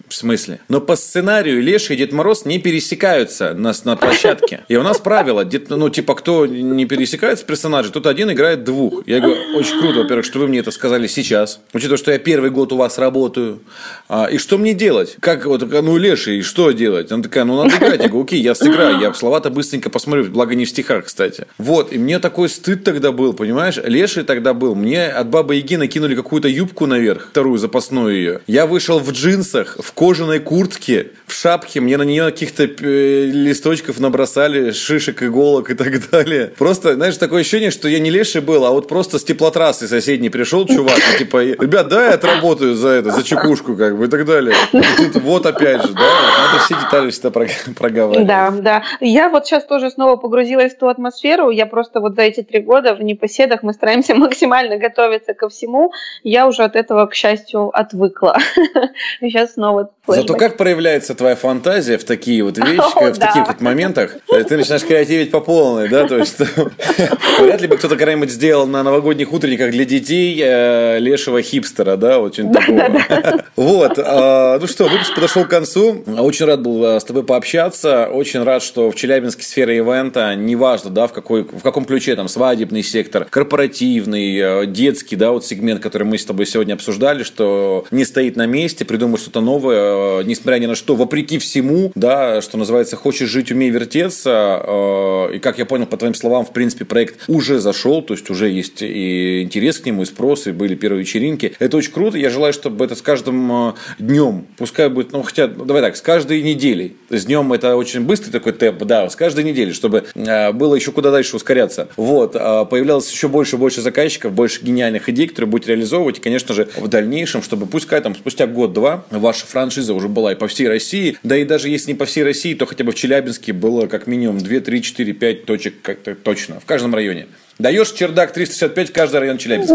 [0.09, 0.61] в смысле?
[0.69, 4.65] Но по сценарию Леша и Дед Мороз не пересекаются на, на площадке.
[4.69, 9.07] И у нас правило, Дед- ну, типа, кто не пересекается персонажей, тот один играет двух.
[9.07, 11.61] Я говорю, очень круто, во-первых, что вы мне это сказали сейчас.
[11.73, 13.61] Учитывая, что я первый год у вас работаю.
[14.09, 15.17] А, и что мне делать?
[15.21, 17.11] Как, вот, ну, Леша, и что делать?
[17.13, 18.01] Она такая, ну, надо играть.
[18.01, 19.01] Я говорю, окей, я сыграю.
[19.01, 21.47] Я слова-то быстренько посмотрю, благо не в стихах, кстати.
[21.59, 23.79] Вот, и мне такой стыд тогда был, понимаешь?
[23.83, 24.75] Леший тогда был.
[24.75, 28.41] Мне от Бабы Яги накинули какую-то юбку наверх, вторую запасную ее.
[28.47, 31.81] Я вышел в джинсах, в кожаной куртке, в шапке.
[31.81, 36.53] Мне на нее каких-то э, листочков набросали, шишек, иголок и так далее.
[36.59, 40.31] Просто, знаешь, такое ощущение, что я не леший был, а вот просто с теплотрассы соседней
[40.31, 44.09] пришел чувак, и типа, ребят, да, я отработаю за это, за чекушку, как бы, и
[44.09, 44.55] так далее.
[44.73, 48.27] И тут вот опять же, да, надо все детали всегда прог- проговаривать.
[48.27, 48.83] Да, да.
[49.01, 51.51] Я вот сейчас тоже снова погрузилась в ту атмосферу.
[51.51, 55.93] Я просто вот за эти три года в непоседах мы стараемся максимально готовиться ко всему.
[56.23, 58.39] Я уже от этого, к счастью, отвыкла.
[59.21, 63.27] Сейчас снова Зато как проявляется твоя фантазия в такие вот вещи, в да.
[63.27, 66.37] таких вот моментах, э, ты начинаешь креативить по полной, да, то есть
[67.41, 72.19] вряд ли бы кто-то когда-нибудь сделал на новогодних утренниках для детей э, лешего хипстера, да,
[72.19, 73.45] вот что-нибудь такого.
[73.55, 78.09] Вот, а, ну что, выпуск подошел к концу, очень рад был э, с тобой пообщаться,
[78.09, 82.27] очень рад, что в Челябинске сфера ивента, неважно, да, в, какой, в каком ключе, там,
[82.27, 88.05] свадебный сектор, корпоративный, детский, да, вот сегмент, который мы с тобой сегодня обсуждали, что не
[88.05, 92.97] стоит на месте, придумать что-то новое, несмотря ни на что, вопреки всему, да, что называется,
[92.97, 97.29] хочешь жить, умей вертеться, э, и как я понял по твоим словам, в принципе, проект
[97.29, 101.03] уже зашел, то есть уже есть и интерес к нему, и спрос, и были первые
[101.03, 101.53] вечеринки.
[101.59, 105.49] Это очень круто, я желаю, чтобы это с каждым э, днем, пускай будет, ну, хотя,
[105.49, 109.15] ну, давай так, с каждой неделей, с днем это очень быстрый такой темп, да, с
[109.15, 111.89] каждой недели, чтобы э, было еще куда дальше ускоряться.
[111.99, 116.55] Вот, появлялось еще больше и больше заказчиков, больше гениальных идей, которые будете реализовывать, и, конечно
[116.55, 120.69] же, в дальнейшем, чтобы пускай там спустя год-два ваша франшиза уже была и по всей
[120.69, 123.87] России, да и даже если не по всей России, то хотя бы в Челябинске было
[123.87, 127.27] как минимум 2, 3, 4, 5 точек как-то точно, в каждом районе.
[127.59, 129.75] Даешь чердак 365 в каждый район Челябинска.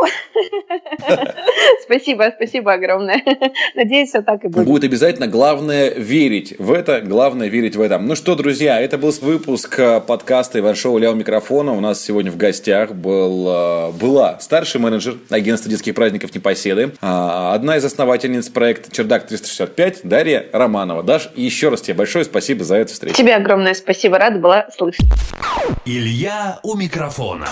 [1.82, 3.22] Спасибо, спасибо огромное.
[3.74, 4.66] Надеюсь, все так и будет.
[4.66, 5.26] Будет обязательно.
[5.26, 7.00] Главное верить в это.
[7.00, 7.98] Главное верить в это.
[7.98, 11.72] Ну что, друзья, это был выпуск э, подкаста Иван Шоу Ля у микрофона.
[11.72, 17.54] У нас сегодня в гостях был, э, была старший менеджер агентства детских праздников Непоседы, а,
[17.54, 21.02] одна из основательниц проекта Чердак 365 Дарья Романова.
[21.02, 23.16] Даш, еще раз тебе большое спасибо за эту встречу.
[23.16, 25.06] Тебе огромное спасибо, рада была слышать.
[25.84, 27.48] Илья у микрофона.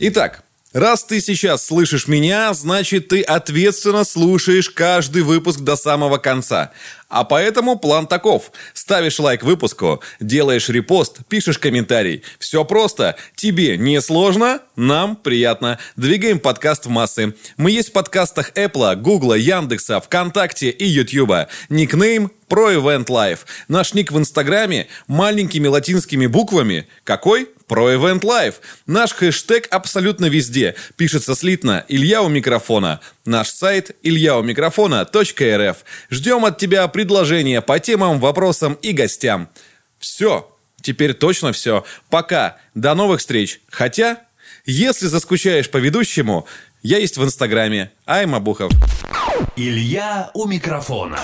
[0.00, 0.43] Итак,
[0.74, 6.72] Раз ты сейчас слышишь меня, значит ты ответственно слушаешь каждый выпуск до самого конца.
[7.08, 8.50] А поэтому план таков.
[8.72, 12.24] Ставишь лайк выпуску, делаешь репост, пишешь комментарий.
[12.40, 13.14] Все просто.
[13.36, 15.78] Тебе не сложно, нам приятно.
[15.94, 17.36] Двигаем подкаст в массы.
[17.56, 21.46] Мы есть в подкастах Apple, Google, Яндекса, ВКонтакте и Ютьюба.
[21.68, 23.40] Никнейм про Event Life.
[23.68, 26.88] Наш ник в Инстаграме маленькими латинскими буквами.
[27.04, 27.48] Какой?
[27.66, 28.56] Про Event Life.
[28.86, 30.74] Наш хэштег абсолютно везде.
[30.96, 33.00] Пишется слитно «Илья у микрофона».
[33.24, 35.76] Наш сайт ильяумикрофона.рф.
[36.10, 39.48] Ждем от тебя предложения по темам, вопросам и гостям.
[39.98, 40.50] Все.
[40.82, 41.84] Теперь точно все.
[42.10, 42.58] Пока.
[42.74, 43.60] До новых встреч.
[43.70, 44.20] Хотя,
[44.66, 46.46] если заскучаешь по ведущему,
[46.82, 47.90] я есть в Инстаграме.
[48.04, 48.70] Айма Бухов.
[49.56, 51.18] Илья у микрофона.